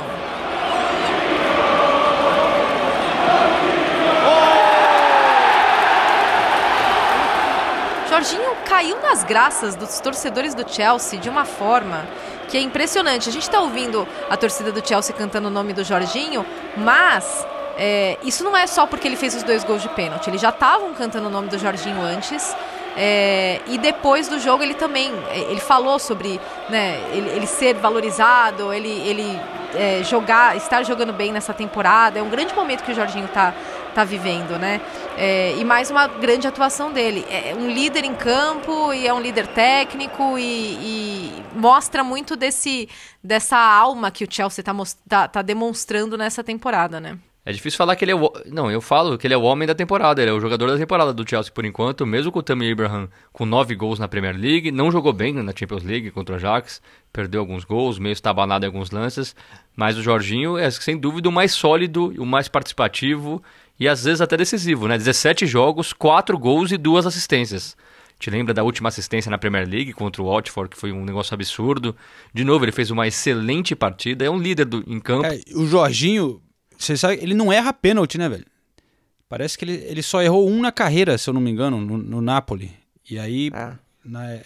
[8.10, 12.06] Jorginho caiu nas graças dos torcedores do Chelsea de uma forma
[12.50, 13.30] que é impressionante.
[13.30, 17.46] A gente está ouvindo a torcida do Chelsea cantando o nome do Jorginho, mas
[17.78, 20.28] é, isso não é só porque ele fez os dois gols de pênalti.
[20.28, 22.54] Eles já estavam cantando o nome do Jorginho antes.
[23.02, 26.38] É, e depois do jogo ele também é, ele falou sobre
[26.70, 29.40] né, ele, ele ser valorizado, ele, ele
[29.74, 32.20] é, jogar, estar jogando bem nessa temporada.
[32.20, 33.54] É um grande momento que o Jorginho está
[33.96, 34.82] tá vivendo, né?
[35.18, 37.26] É, e mais uma grande atuação dele.
[37.30, 42.90] É um líder em campo e é um líder técnico e, e mostra muito desse,
[43.24, 44.76] dessa alma que o Chelsea está
[45.08, 47.18] tá, tá demonstrando nessa temporada, né?
[47.46, 48.32] É difícil falar que ele é o.
[48.48, 50.22] Não, eu falo que ele é o homem da temporada.
[50.22, 53.10] Ele é o jogador da temporada do Chelsea por enquanto, mesmo com o Tammy Abraham
[53.32, 54.72] com nove gols na Premier League.
[54.72, 56.82] Não jogou bem na Champions League contra o Ajax,
[57.12, 59.36] perdeu alguns gols, meio estabanado em alguns lances.
[59.76, 63.42] Mas o Jorginho é sem dúvida o mais sólido, o mais participativo
[63.80, 64.98] e às vezes até decisivo, né?
[64.98, 67.78] 17 jogos, 4 gols e 2 assistências.
[68.20, 71.34] Te lembra da última assistência na Premier League contra o Watford, que foi um negócio
[71.34, 71.96] absurdo.
[72.34, 75.26] De novo, ele fez uma excelente partida, é um líder do, em campo.
[75.26, 76.42] É, o Jorginho,
[76.84, 78.46] você sabe, ele não erra pênalti, né, velho?
[79.28, 81.98] Parece que ele, ele só errou um na carreira, se eu não me engano, no,
[81.98, 82.72] no Napoli.
[83.10, 83.52] E aí,
[84.04, 84.40] na-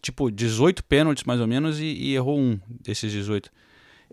[0.00, 3.50] tipo, 18 pênaltis mais ou menos e, e errou um desses 18.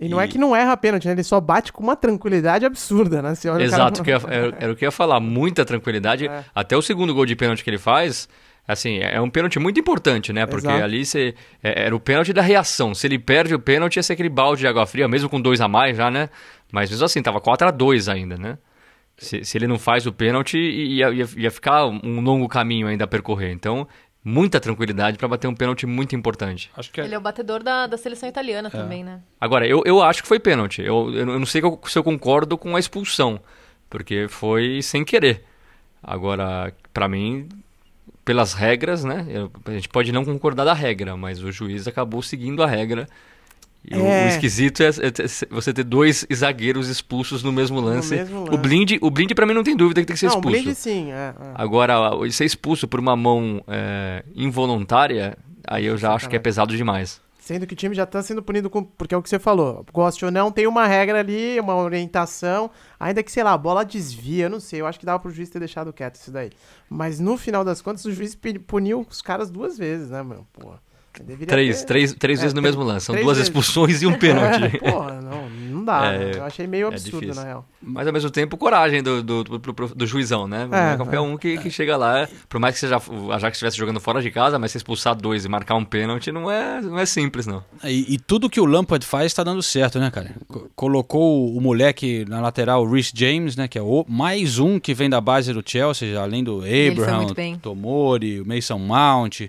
[0.01, 1.11] E não é que não erra pênalti, né?
[1.11, 3.35] Ele só bate com uma tranquilidade absurda, né?
[3.35, 5.19] Você olha o cara- Exato, que eu ia- era, era o que eu ia falar,
[5.19, 6.27] muita tranquilidade.
[6.27, 6.43] É.
[6.55, 8.29] Até o segundo gol de pênalti que ele faz,
[8.65, 10.45] assim, é um pênalti muito importante, né?
[10.45, 10.83] Porque Exato.
[10.83, 12.95] ali você, é- era o pênalti da reação.
[12.95, 15.59] Se ele perde o pênalti, ia ser aquele balde de água fria, mesmo com dois
[15.59, 16.29] a mais já, né?
[16.71, 18.57] Mas mesmo assim, tava 4 a 2 ainda, né?
[19.17, 23.03] Se, se ele não faz o pênalti, ia, ia, ia ficar um longo caminho ainda
[23.03, 23.51] a percorrer.
[23.51, 23.87] Então,
[24.23, 26.69] muita tranquilidade para bater um pênalti muito importante.
[26.77, 29.19] Acho Ele é o batedor da, da seleção italiana também, né?
[29.41, 30.81] Agora, eu, eu acho que foi pênalti.
[30.81, 33.41] Eu, eu não- sei que se eu concordo com a expulsão,
[33.89, 35.43] porque foi sem querer.
[36.01, 37.49] Agora, pra mim,
[38.23, 39.25] pelas regras, né?
[39.29, 43.05] eu- a gente pode não concordar da regra, mas o juiz acabou seguindo a regra.
[43.83, 44.25] E o- É.
[44.25, 48.13] O, esquisito é, é você ter dois zagueiros expulsos no mesmo lance.
[48.15, 48.57] mesmo O lance.
[48.57, 50.61] Blind, o Blind para mim não tem dúvida que tem que ser Não, o expulso.
[50.63, 51.33] Blind sim, é, é.
[51.55, 51.95] Agora,
[52.31, 57.21] ser expulso por uma mão é, involuntária, aí eu já acho que é pesado demais.
[57.39, 58.83] Sendo que o time já tá sendo punido com.
[58.83, 59.83] Porque é o que você falou.
[59.91, 62.69] Goste ou não, tem uma regra ali, uma orientação.
[62.99, 64.81] Ainda que, sei lá, a bola desvia, eu não sei.
[64.81, 66.51] Eu acho que dava pro juiz ter deixado quieto isso daí.
[66.87, 70.45] Mas no final das contas, o juiz puniu os caras duas vezes, né, meu?
[70.53, 70.79] Porra.
[71.21, 73.05] Deveria Três, ter- três, três É, vezes no mesmo lance.
[73.07, 73.43] São duas vezes.
[73.43, 74.75] expulsões e um pênalti.
[74.81, 76.01] É, porra, não, não dá.
[76.11, 76.31] né?
[76.35, 77.35] Eu achei meio absurdo, difícil.
[77.41, 77.65] na real.
[77.81, 80.67] Mas ao mesmo tempo, coragem do, do, do, do- do juizão, né?
[80.69, 81.19] Não É, é qualquer é.
[81.21, 82.27] um que, que chega lá.
[82.47, 85.45] Por mais que seja o Ajax estivesse jogando fora de casa, mas se expulsar dois
[85.45, 87.63] e marcar um pênalti não é, não é simples, não.
[87.83, 90.35] E, e tudo que o Lampard faz tá dando certo, né, cara?
[90.47, 93.67] Co- Colocou o moleque na lateral, o Rhys James, né?
[93.67, 97.27] Que é o, mais um que vem da base do Chelsea, além do Abraham.
[97.61, 99.41] Tomori, o Mason Mount,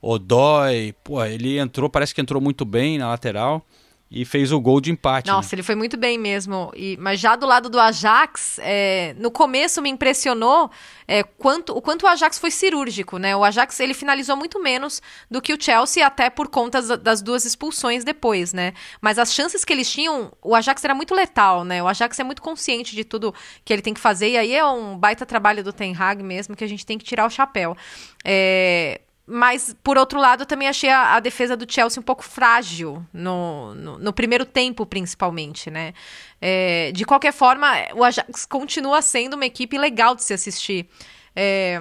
[0.00, 0.94] Odoi.
[1.04, 3.64] Pô, ele entrou, parece que entrou muito bem na lateral
[4.10, 5.26] e fez o gol de empate.
[5.26, 5.32] né?
[5.34, 6.72] Nossa, ele foi muito bem mesmo.
[6.74, 10.70] E, mas já do lado do Ajax, é, no começo me impressionou
[11.06, 13.36] é, quanto, o quanto o Ajax foi cirúrgico, né?
[13.36, 17.22] O Ajax ele finalizou muito menos do que o Chelsea, até por conta das, das
[17.22, 18.72] duas expulsões depois, né?
[19.00, 21.82] Mas as chances que eles tinham, o Ajax era muito letal, né?
[21.82, 24.64] O Ajax é muito consciente de tudo que ele tem que fazer, e aí é
[24.64, 27.76] um baita trabalho do Ten Hag mesmo, que a gente tem que tirar o chapéu.
[28.24, 32.24] É, mas, por outro lado, eu também achei a, a defesa do Chelsea um pouco
[32.24, 35.92] frágil no, no, no primeiro tempo, principalmente, né?
[36.40, 40.88] É, de qualquer forma, o Ajax continua sendo uma equipe legal de se assistir.
[41.36, 41.78] É,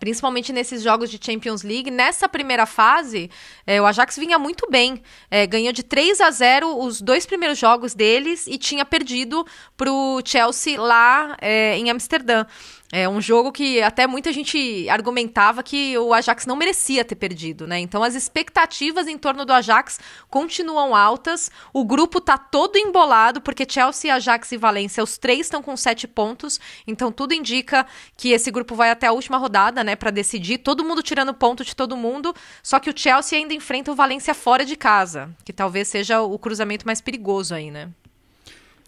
[0.00, 1.90] principalmente nesses jogos de Champions League.
[1.90, 3.30] Nessa primeira fase,
[3.66, 5.02] é, o Ajax vinha muito bem.
[5.30, 9.46] É, ganhou de 3 a 0 os dois primeiros jogos deles e tinha perdido
[9.76, 12.46] para o Chelsea lá é, em Amsterdã.
[12.92, 17.64] É um jogo que até muita gente argumentava que o Ajax não merecia ter perdido,
[17.64, 17.78] né?
[17.78, 21.52] Então as expectativas em torno do Ajax continuam altas.
[21.72, 26.08] O grupo tá todo embolado, porque Chelsea, Ajax e Valência, os três estão com sete
[26.08, 26.58] pontos.
[26.84, 27.86] Então tudo indica
[28.16, 29.94] que esse grupo vai até a última rodada, né?
[29.94, 30.58] Pra decidir.
[30.58, 32.34] Todo mundo tirando ponto de todo mundo.
[32.60, 36.36] Só que o Chelsea ainda enfrenta o Valência fora de casa, que talvez seja o
[36.40, 37.88] cruzamento mais perigoso aí, né?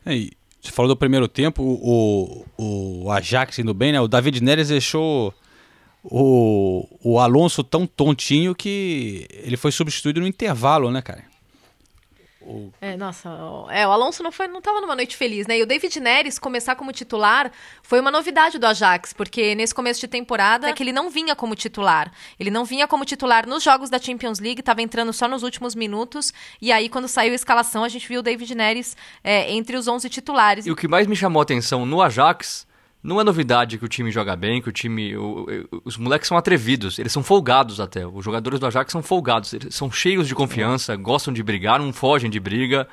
[0.05, 0.31] É,
[0.63, 4.01] você falou do primeiro tempo, o, o, Ajax indo bem, né?
[4.01, 5.35] O David Neres deixou
[6.05, 11.25] o, o Alonso tão tontinho que ele foi substituído no intervalo, né, cara?
[12.80, 15.59] É, nossa, o- é, o Alonso não foi, não tava numa noite feliz, né?
[15.59, 17.51] E o David Neres começar como titular
[17.82, 21.34] foi uma novidade do Ajax, porque nesse começo de temporada é que ele não vinha
[21.36, 22.11] como titular.
[22.38, 25.74] Ele não vinha como titular nos jogos da Champions League, tava entrando só nos últimos
[25.74, 26.32] minutos.
[26.61, 29.86] E aí, quando saiu a escalação, a gente viu o David Neres é, entre os
[29.88, 30.66] 11 titulares.
[30.66, 32.66] E o que mais me chamou a atenção no Ajax
[33.03, 35.17] não é novidade que o time joga bem, que o time.
[35.17, 38.07] o- o- os moleques são atrevidos, eles são folgados até.
[38.07, 41.93] Os jogadores do Ajax são folgados, eles são cheios de confiança, gostam de brigar, não
[41.93, 42.87] fogem de briga.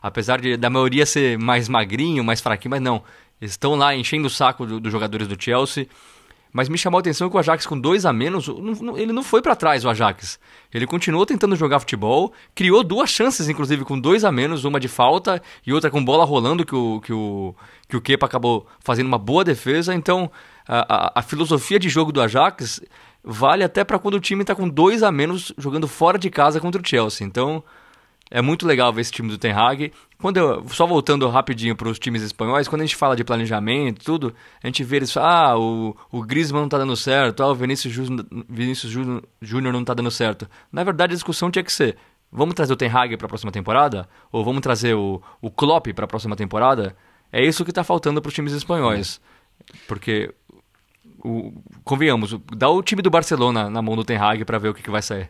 [0.00, 3.02] Apesar de, da maioria ser mais magrinho, mais fraquinho, mas não.
[3.40, 5.88] Eles estão lá enchendo o saco do- dos jogadores do Chelsea.
[6.56, 8.48] Mas me chamou a atenção que o Ajax, com dois a menos,
[8.96, 10.40] ele não foi pra trás, o Ajax.
[10.72, 14.88] Ele continuou tentando jogar futebol, criou duas chances, inclusive, com dois a menos, uma de
[14.88, 17.54] falta e outra com bola rolando, que o, que o,
[17.86, 19.94] que o Kepa acabou fazendo uma boa defesa.
[19.94, 20.30] Então,
[20.66, 22.80] a, a- a filosofia de jogo do Ajax
[23.22, 26.58] vale até pra quando o time tá com dois a menos jogando fora de casa
[26.58, 27.26] contra o Chelsea.
[27.26, 27.62] Então,
[28.30, 29.92] é muito legal ver esse time do Ten Hag.
[30.18, 34.04] Quando eu, só voltando rapidinho para os times espanhóis, quando a gente fala de planejamento
[34.04, 37.54] tudo, a gente vê eles ah, o, o Griezmann não tá dando certo, ah, o
[37.54, 40.48] Vinícius, Júnior- Vinícius Júnior- não tá dando certo.
[40.72, 41.96] Na verdade, a discussão tinha que ser,
[42.32, 44.08] vamos trazer o Ten Hag para a próxima temporada?
[44.32, 46.96] Ou vamos trazer o, o Klopp para a próxima temporada?
[47.30, 49.20] É isso que tá faltando para os times espanhóis.
[49.86, 50.32] Porque
[51.22, 51.52] o,
[51.84, 54.82] convenhamos, dá o time do Barcelona na mão do Ten Hag pra ver o que,
[54.82, 55.28] que vai sair.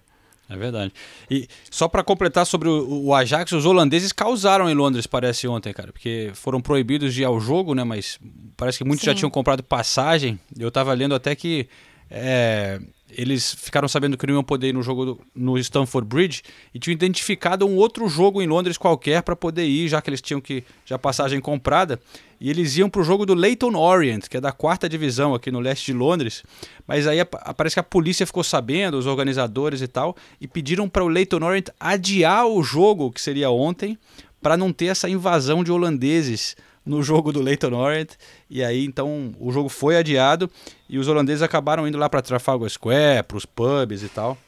[0.49, 0.93] É verdade.
[1.31, 5.73] E só pra completar sobre o, o Ajax, os holandeses causaram em Londres, parece ontem,
[5.73, 7.83] cara, porque foram proibidos de ir ao jogo, né?
[7.83, 8.19] Mas
[8.57, 9.19] parece que muitos já Sim.
[9.19, 10.39] tinham comprado passagem.
[10.57, 11.69] Eu tava lendo até que
[12.11, 12.81] é,
[13.11, 16.43] eles ficaram sabendo que não iam poder ir no jogo do- no Stamford Bridge
[16.75, 20.21] e tinham identificado um outro jogo em Londres qualquer para poder ir, já que eles
[20.21, 22.01] tinham que já passagem comprada.
[22.41, 25.61] E eles iam pro jogo do Leyton Orient, que é da quarta divisão aqui no
[25.61, 26.43] leste de Londres.
[26.87, 27.19] Mas aí
[27.57, 31.43] parece que a polícia ficou sabendo, os organizadores e tal, e pediram para o Leyton
[31.43, 33.97] Orient adiar o jogo, que seria ontem,
[34.43, 36.57] para não ter essa invasão de holandeses
[36.87, 38.13] no jogo do Leyton Orient.
[38.49, 40.51] E aí então o jogo foi adiado
[40.89, 44.39] e os holandeses acabaram indo lá para Trafalgar Square, para os pubs e tal,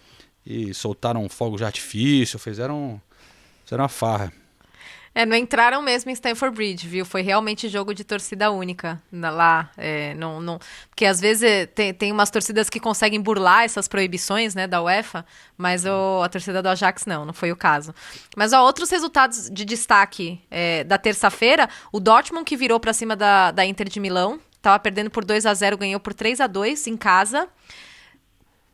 [0.46, 3.00] e soltaram fogos de artifício, fizeram,
[3.64, 4.32] fizeram uma farra.
[5.18, 7.04] É, não entraram mesmo em Stanford Bridge, viu?
[7.04, 9.68] Foi realmente jogo de torcida única lá.
[9.76, 13.88] É, não, não, porque às vezes é, tem, tem umas torcidas que conseguem burlar essas
[13.88, 17.92] proibições né, da UEFA, mas o, a torcida do Ajax não, não foi o caso.
[18.36, 23.16] Mas ó, outros resultados de destaque é, da terça-feira: o Dortmund que virou para cima
[23.16, 26.46] da, da Inter de Milão, estava perdendo por 2 a 0 ganhou por 3 a
[26.46, 27.48] 2 em casa.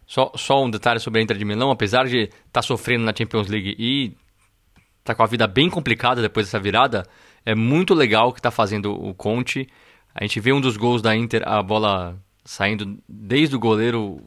[0.06, 3.14] Só, só um detalhe sobre a Inter de Milão, apesar de estar tá sofrendo na
[3.16, 4.12] Champions League e
[5.04, 7.06] tá com a vida bem complicada depois dessa virada,
[7.44, 9.68] é muito legal o que tá fazendo o Conte.
[10.14, 14.20] A gente vê um dos gols da Inter, a bola saindo desde o goleiro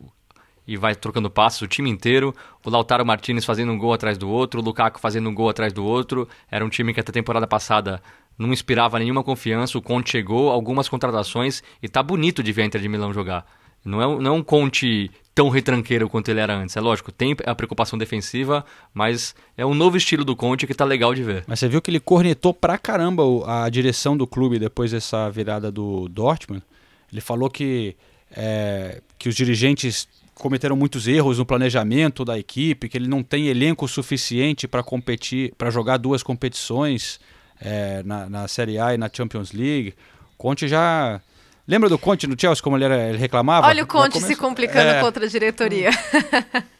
[0.68, 2.36] e vai trocando passos o time inteiro.
[2.64, 5.74] O Lautaro Martinez fazendo um gol atrás do outro, o Lukaku fazendo um gol atrás
[5.74, 6.28] do outro.
[6.52, 8.02] Era um time que até a temporada passada
[8.38, 9.78] não inspirava nenhuma confiança.
[9.78, 13.46] O Conte chegou, algumas contratações e tá bonito de ver a Inter de Milão jogar.
[13.88, 16.76] Não é, não é um Conte tão retranqueiro quanto ele era antes.
[16.76, 20.84] É lógico, tem a preocupação defensiva, mas é um novo estilo do Conte que tá
[20.84, 21.44] legal de ver.
[21.48, 25.72] Mas você viu que ele cornetou pra caramba a direção do clube depois dessa virada
[25.72, 26.64] do Dortmund.
[27.12, 27.96] Ele falou que,
[28.32, 33.48] é, que os dirigentes cometeram muitos erros no planejamento da equipe, que ele não tem
[33.48, 37.20] elenco suficiente para competir, para jogar duas competições
[37.62, 39.94] é, na, na Série A e na Champions League.
[40.38, 41.22] Conte já
[41.68, 43.68] lembra do Conte no Chelsea como ele, era, ele reclamava?
[43.68, 45.02] Olha o Conte se complicando É.
[45.02, 45.90] contra a diretoria.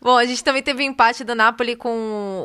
[0.00, 1.90] Bom, a gente também teve um empate do Napoli com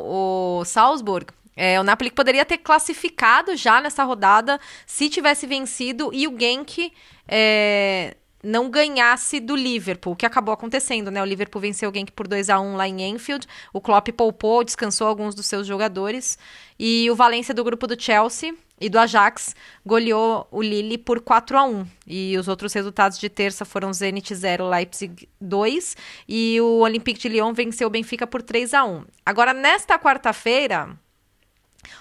[0.04, 1.26] o Salzburg.
[1.56, 6.92] É, o Napoli poderia ter classificado já nessa rodada se tivesse vencido e o Genk
[7.28, 11.22] é, não ganhasse do Liverpool, o que acabou acontecendo, né?
[11.22, 13.46] O Liverpool venceu o Genk por 2 a 1 lá em Enfield.
[13.72, 16.38] O Klopp poupou, descansou alguns dos seus jogadores.
[16.78, 19.54] E o Valência do grupo do Chelsea e do Ajax
[19.86, 24.34] goleou o Lille por 4 a 1 E os outros resultados de terça foram Zenit
[24.34, 25.96] 0, Leipzig 2
[26.28, 30.98] e o Olympique de Lyon venceu o Benfica por 3 a 1 Agora, nesta quarta-feira,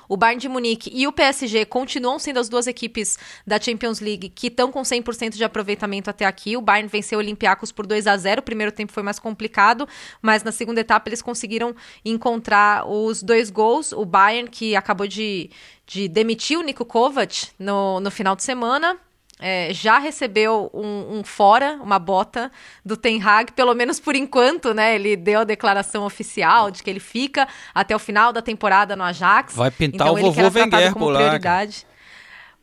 [0.07, 4.29] o Bayern de Munique e o PSG continuam sendo as duas equipes da Champions League
[4.29, 6.55] que estão com 100% de aproveitamento até aqui.
[6.57, 8.41] O Bayern venceu o Olympiacos por 2 a 0.
[8.41, 9.88] O primeiro tempo foi mais complicado,
[10.21, 13.91] mas na segunda etapa eles conseguiram encontrar os dois gols.
[13.91, 15.49] O Bayern que acabou de,
[15.86, 18.97] de demitir o Niko Kovac no, no final de semana.
[19.41, 22.51] É, já recebeu um, um fora, uma bota
[22.85, 24.93] do Ten Hag, pelo menos por enquanto, né?
[24.95, 29.03] Ele deu a declaração oficial de que ele fica até o final da temporada no
[29.03, 29.55] Ajax.
[29.55, 31.87] Vai pintar então o ele vovô Wenger por lá, prioridade.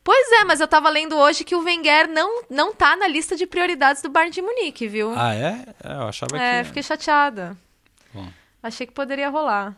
[0.05, 3.37] Pois é, mas eu tava lendo hoje que o Wenger não, não tá na lista
[3.37, 5.13] de prioridades do Bayern de Munique, viu?
[5.15, 5.65] Ah, é?
[5.85, 6.69] É, Eu achava é, que.
[6.69, 7.57] fiquei chateada.
[8.15, 8.27] Bom.
[8.63, 9.77] Achei que poderia rolar.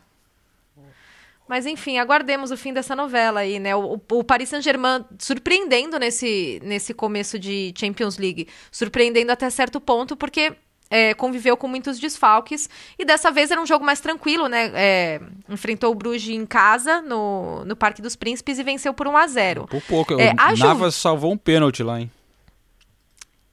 [1.51, 3.75] Mas enfim, aguardemos o fim dessa novela aí, né?
[3.75, 8.47] O, o Paris Saint-Germain surpreendendo nesse, nesse começo de Champions League.
[8.71, 10.53] Surpreendendo até certo ponto, porque
[10.89, 12.69] é, conviveu com muitos desfalques.
[12.97, 14.71] E dessa vez era um jogo mais tranquilo, né?
[14.73, 19.17] É, enfrentou o Bruges em casa, no, no Parque dos Príncipes, e venceu por 1
[19.17, 20.13] a 0 Por pouco.
[20.21, 22.09] É, o Ju- Navas salvou um pênalti lá, hein?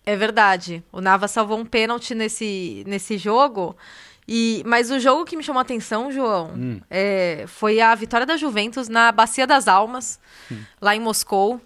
[0.07, 0.84] É verdade.
[0.92, 3.76] O Navas salvou um pênalti nesse, nesse jogo.
[4.29, 6.81] E, mas o jogo que me chamou a atenção, João, Hum.
[6.91, 10.20] é, foi a vitória da Juventus na Bacia das Almas,
[10.81, 11.59] lá em Moscou.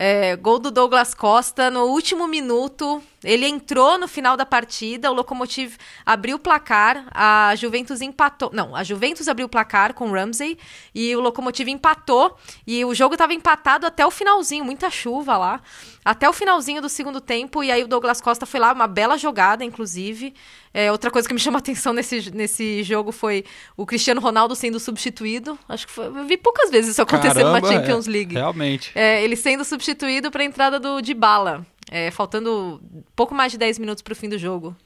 [0.00, 3.02] É, gol do Douglas Costa no último minuto.
[3.24, 8.50] Ele entrou no final da partida, o Lokomotiv abriu o placar, a Juventus empatou.
[8.52, 10.56] Não, a Juventus abriu o placar com o Ramsey
[10.94, 12.36] e o Lokomotiv empatou.
[12.66, 15.60] E o jogo estava empatado até o finalzinho, muita chuva lá.
[16.04, 17.62] Até o finalzinho do segundo tempo.
[17.62, 20.32] E aí o Douglas Costa foi lá, uma bela jogada, inclusive.
[20.72, 23.44] É, outra coisa que me chamou a atenção nesse, nesse jogo foi
[23.76, 25.58] o Cristiano Ronaldo sendo substituído.
[25.68, 28.34] Acho que foi, eu vi poucas vezes isso acontecer numa Caramba, Champions é, League.
[28.34, 28.92] realmente.
[28.94, 32.80] É, ele sendo substituído para a entrada do Dybala, é, faltando
[33.14, 34.76] pouco mais de 10 minutos para o fim do jogo.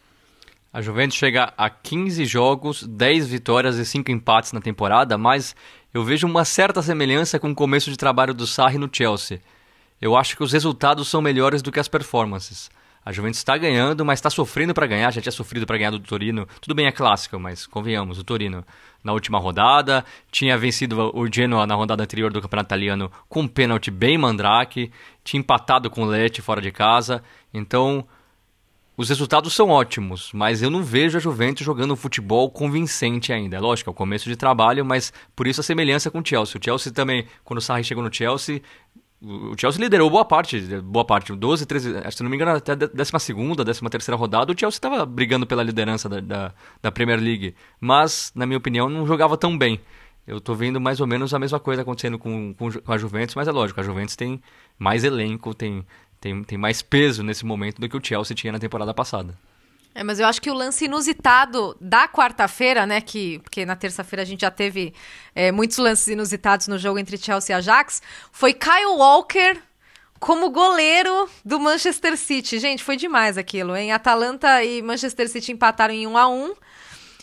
[0.72, 5.54] A Juventus chega a 15 jogos, 10 vitórias e 5 empates na temporada, mas
[5.92, 9.40] eu vejo uma certa semelhança com o começo de trabalho do Sarri no Chelsea.
[10.00, 12.70] Eu acho que os resultados são melhores do que as performances.
[13.04, 15.10] A Juventus está ganhando, mas está sofrendo para ganhar.
[15.10, 16.46] Já tinha sofrido para ganhar do Torino.
[16.60, 18.64] Tudo bem, é clássico, mas convenhamos, o Torino
[19.02, 20.04] na última rodada.
[20.30, 24.92] Tinha vencido o Genoa na rodada anterior do Campeonato Italiano com um pênalti bem mandrake.
[25.24, 27.22] Tinha empatado com o Lecce fora de casa.
[27.52, 28.06] Então,
[28.96, 33.56] os resultados são ótimos, mas eu não vejo a Juventus jogando um futebol convincente ainda.
[33.56, 36.60] É lógico, é o começo de trabalho, mas por isso a semelhança com o Chelsea.
[36.60, 38.62] O Chelsea também, quando o Sarri chegou no Chelsea,
[39.24, 42.74] o Chelsea liderou boa parte, boa parte, 12, 13, se não me engano, até a
[42.74, 47.54] 12 13 terceira rodada, o Chelsea estava brigando pela liderança da, da, da, Premier League.
[47.80, 49.80] Mas, na minha opinião, não jogava tão bem.
[50.26, 53.34] Eu estou vendo mais ou menos a mesma coisa acontecendo com, com, com, a Juventus,
[53.34, 54.42] mas é lógico, a Juventus tem
[54.78, 55.86] mais elenco, tem,
[56.20, 59.36] tem, tem mais peso nesse momento do que o Chelsea tinha na temporada passada.
[59.94, 63.00] É, mas eu acho que o lance inusitado da quarta-feira, né?
[63.00, 64.94] Que, porque na terça-feira a gente já teve
[65.34, 69.60] é, muitos lances inusitados no jogo entre Chelsea e Ajax, foi Kyle Walker
[70.18, 72.58] como goleiro do Manchester City.
[72.58, 73.92] Gente, foi demais aquilo, hein?
[73.92, 76.54] Atalanta e Manchester City empataram em 1 a 1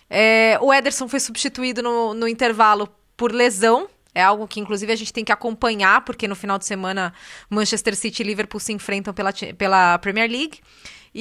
[0.10, 3.88] é, O Ederson foi substituído no, no intervalo por lesão.
[4.14, 7.14] É algo que, inclusive, a gente tem que acompanhar, porque no final de semana
[7.50, 10.60] Manchester City e Liverpool se enfrentam pela, pela Premier League.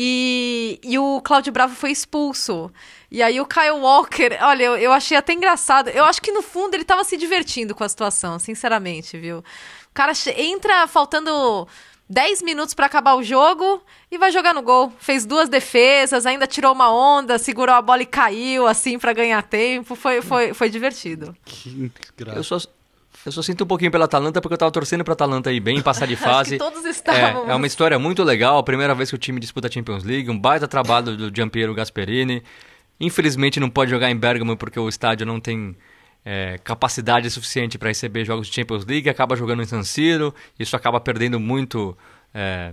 [0.01, 2.70] E, e o Cláudio Bravo foi expulso.
[3.11, 5.88] E aí o Kyle Walker, olha, eu, eu achei até engraçado.
[5.88, 9.38] Eu acho que no fundo ele tava se divertindo com a situação, sinceramente, viu?
[9.38, 9.44] O
[9.92, 11.66] cara entra faltando
[12.09, 14.92] 10 minutos para acabar o jogo e vai jogar no gol.
[15.01, 19.42] Fez duas defesas, ainda tirou uma onda, segurou a bola e caiu assim para ganhar
[19.42, 19.96] tempo.
[19.96, 21.36] Foi, foi, foi divertido.
[21.44, 22.38] Que graça.
[22.38, 22.59] Eu só,
[23.27, 25.83] eu só sinto um pouquinho pela Atalanta porque eu tava torcendo pra Atalanta aí bem,
[25.83, 26.59] passar de fase.
[26.59, 27.49] Todos estávamos.
[27.49, 30.31] É, é uma história muito legal, primeira vez que o time disputa a Champions League,
[30.31, 32.43] um baita trabalho do Giampiero Gasperini.
[33.01, 35.77] Infelizmente não pode jogar em Bergamo porque o estádio não tem
[36.25, 40.75] é, capacidade suficiente para receber jogos de Champions League, acaba jogando em San Siro, isso
[40.77, 41.97] acaba perdendo muito
[42.35, 42.73] é,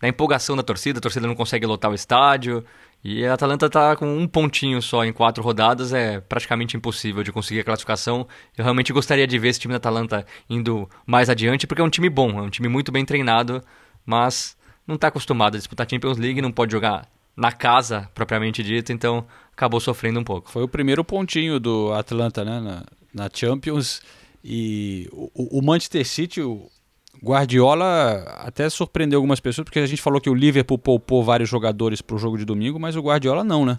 [0.00, 2.64] da empolgação da torcida, a torcida não consegue lotar o estádio.
[3.02, 7.32] E a Atalanta está com um pontinho só em quatro rodadas, é praticamente impossível de
[7.32, 8.26] conseguir a classificação.
[8.56, 11.88] Eu realmente gostaria de ver esse time da Atalanta indo mais adiante, porque é um
[11.88, 13.62] time bom, é um time muito bem treinado,
[14.04, 18.92] mas não está acostumado a disputar Champions League, não pode jogar na casa, propriamente dito,
[18.92, 20.50] então acabou sofrendo um pouco.
[20.50, 22.84] Foi o primeiro pontinho do Atlanta né, na,
[23.14, 24.02] na Champions.
[24.44, 26.40] E o, o Manchester City,
[27.22, 32.00] Guardiola até surpreendeu algumas pessoas, porque a gente falou que o Liverpool poupou vários jogadores
[32.00, 33.78] para o jogo de domingo, mas o Guardiola não, né?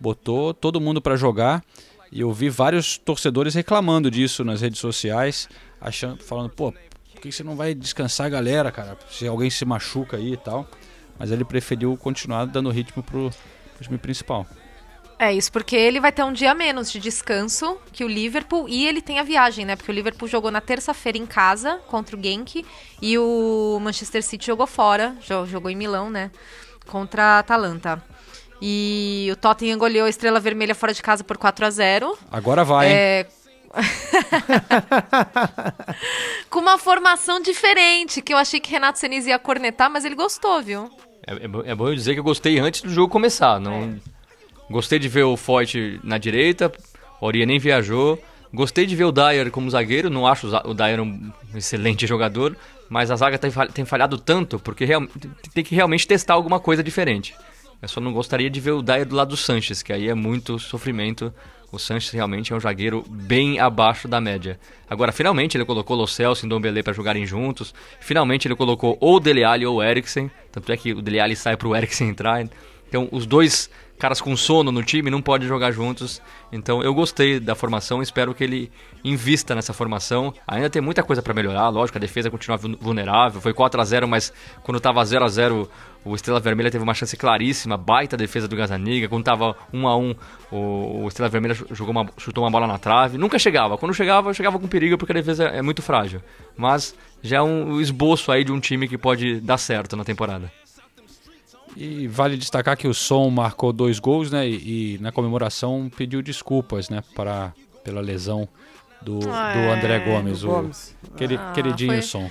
[0.00, 1.62] Botou todo mundo para jogar
[2.10, 5.48] e eu vi vários torcedores reclamando disso nas redes sociais,
[5.80, 8.98] achando, falando, pô, por que você não vai descansar a galera, cara?
[9.10, 10.68] Se alguém se machuca aí e tal.
[11.18, 13.30] Mas ele preferiu continuar dando ritmo pro,
[13.74, 14.46] pro time principal.
[15.22, 18.88] É isso, porque ele vai ter um dia menos de descanso que o Liverpool e
[18.88, 19.76] ele tem a viagem, né?
[19.76, 22.64] Porque o Liverpool jogou na terça-feira em casa contra o Genk
[23.02, 25.14] e o Manchester City jogou fora,
[25.46, 26.30] jogou em Milão, né?
[26.86, 28.02] Contra a Atalanta.
[28.62, 32.64] E o Tottenham goleou a Estrela Vermelha fora de casa por 4 a 0 Agora
[32.64, 33.26] vai, é...
[36.48, 40.62] Com uma formação diferente, que eu achei que Renato Senise ia cornetar, mas ele gostou,
[40.62, 40.90] viu?
[41.26, 44.00] É, é, é bom eu dizer que eu gostei antes do jogo começar, não...
[44.06, 44.19] É.
[44.70, 46.70] Gostei de ver o Foyt na direita,
[47.20, 48.22] o Oria nem viajou.
[48.54, 52.56] Gostei de ver o Dyer como zagueiro, não acho o Dyer um excelente jogador,
[52.88, 54.86] mas a zaga tem falhado tanto porque
[55.52, 57.34] tem que realmente testar alguma coisa diferente.
[57.82, 60.14] Eu só não gostaria de ver o Dyer do lado do Sanches, que aí é
[60.14, 61.32] muito sofrimento.
[61.72, 64.58] O Sanches realmente é um zagueiro bem abaixo da média.
[64.88, 67.72] Agora, finalmente ele colocou o Celso e Ndombele para jogarem juntos.
[68.00, 70.30] Finalmente ele colocou ou o Dele Alli ou o Eriksen.
[70.50, 72.44] Tanto é que o Dele Alli sai para o Eriksen entrar.
[72.88, 76.20] Então, os dois caras com sono no time não podem jogar juntos.
[76.50, 78.72] Então eu gostei da formação, espero que ele
[79.04, 80.34] invista nessa formação.
[80.48, 83.40] Ainda tem muita coisa para melhorar, lógico, a defesa continua vulnerável.
[83.40, 84.32] Foi 4 a 0 mas
[84.62, 85.70] quando estava 0 a 0
[86.02, 89.08] o Estrela Vermelha teve uma chance claríssima, baita defesa do Gazaniga.
[89.08, 90.14] Quando estava 1 a 1
[90.50, 93.18] o, Estrela Vermelha jogou uma, chutou uma bola na trave.
[93.18, 93.76] Nunca chegava.
[93.76, 96.22] Quando chegava, chegava com perigo porque a defesa é muito frágil.
[96.56, 100.50] Mas já é um esboço aí de um time que pode dar certo na temporada.
[101.76, 104.48] E vale destacar que o Som marcou dois gols, né?
[104.48, 107.02] E, e na comemoração pediu desculpas, né?
[107.14, 107.52] Para,
[107.84, 108.48] pela lesão
[109.02, 110.96] do, ah, do André Gomes, o Gomes.
[111.38, 112.30] Ah, queridinho foi, Som.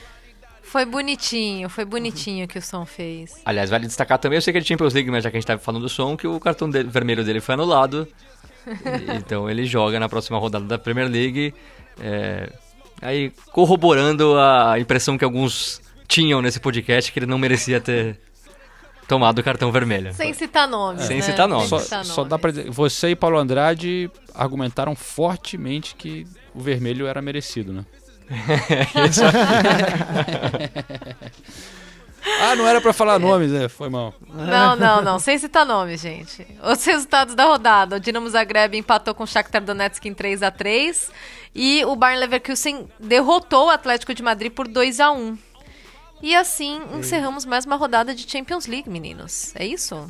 [0.61, 3.41] Foi bonitinho, foi bonitinho que o Som fez.
[3.45, 5.39] Aliás, vale destacar também, eu sei que é de Champions League, mas já que a
[5.39, 8.07] gente estava falando do Som, que o cartão dele, vermelho dele foi anulado.
[9.17, 11.53] então ele joga na próxima rodada da Premier League.
[11.99, 12.51] É,
[13.01, 18.19] aí corroborando a impressão que alguns tinham nesse podcast que ele não merecia ter
[19.10, 20.14] tomado o cartão vermelho.
[20.14, 21.03] Sem citar nomes.
[21.03, 21.23] Sem né?
[21.23, 21.68] citar nomes.
[21.68, 27.22] Só, só dá pra dizer, você e Paulo Andrade argumentaram fortemente que o vermelho era
[27.22, 27.86] merecido, né?
[32.41, 33.69] Ah, não era pra falar nomes, né?
[33.69, 34.14] Foi mal.
[34.27, 35.19] Não, não, não.
[35.19, 36.45] Sem citar nome, gente.
[36.61, 37.95] Os resultados da rodada.
[37.95, 41.11] O Dinamo Zagreb empatou com o Shakhtar Donetsk em 3 a 3
[41.56, 45.38] e o Bayern Leverkusen derrotou o Atlético de Madrid por 2 a 1
[46.21, 49.53] E assim encerramos mais uma rodada de Champions League, meninos.
[49.55, 50.07] É isso?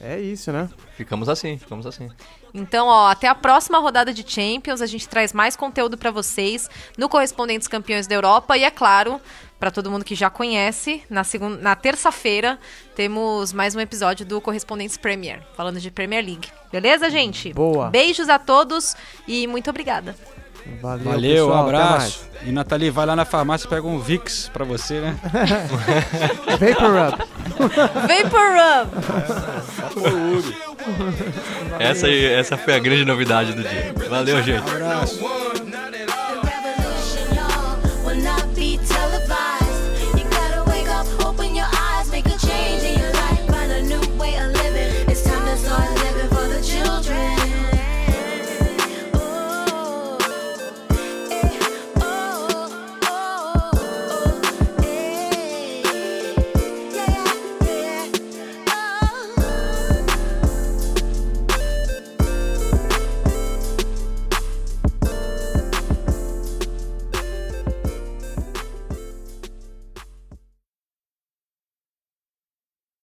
[0.00, 0.68] É isso, né?
[0.96, 2.08] Ficamos assim, ficamos assim.
[2.54, 6.68] Então, ó, até a próxima rodada de Champions, a gente traz mais conteúdo pra vocês
[6.96, 9.20] no Correspondentes Campeões da Europa e é claro,
[9.58, 12.58] pra todo mundo que já conhece, na segunda, na terça-feira
[12.94, 16.48] temos mais um episódio do Correspondentes Premier, falando de Premier League.
[16.70, 17.52] Beleza, gente?
[17.52, 17.90] Boa.
[17.90, 18.94] Beijos a todos
[19.26, 20.16] e muito obrigada.
[20.82, 22.28] Valeu, Valeu, pessoal, um abraço.
[22.46, 25.16] E Nathalie, vai lá na farmácia e pega um Vicks pra você, né?
[26.58, 27.18] Vapor Rub.
[28.06, 28.88] Vapor Rub.
[31.80, 33.92] Essa, aí- essa foi a grande novidade do dia.
[34.08, 34.62] Valeu, gente.
[34.62, 35.18] Um abraço.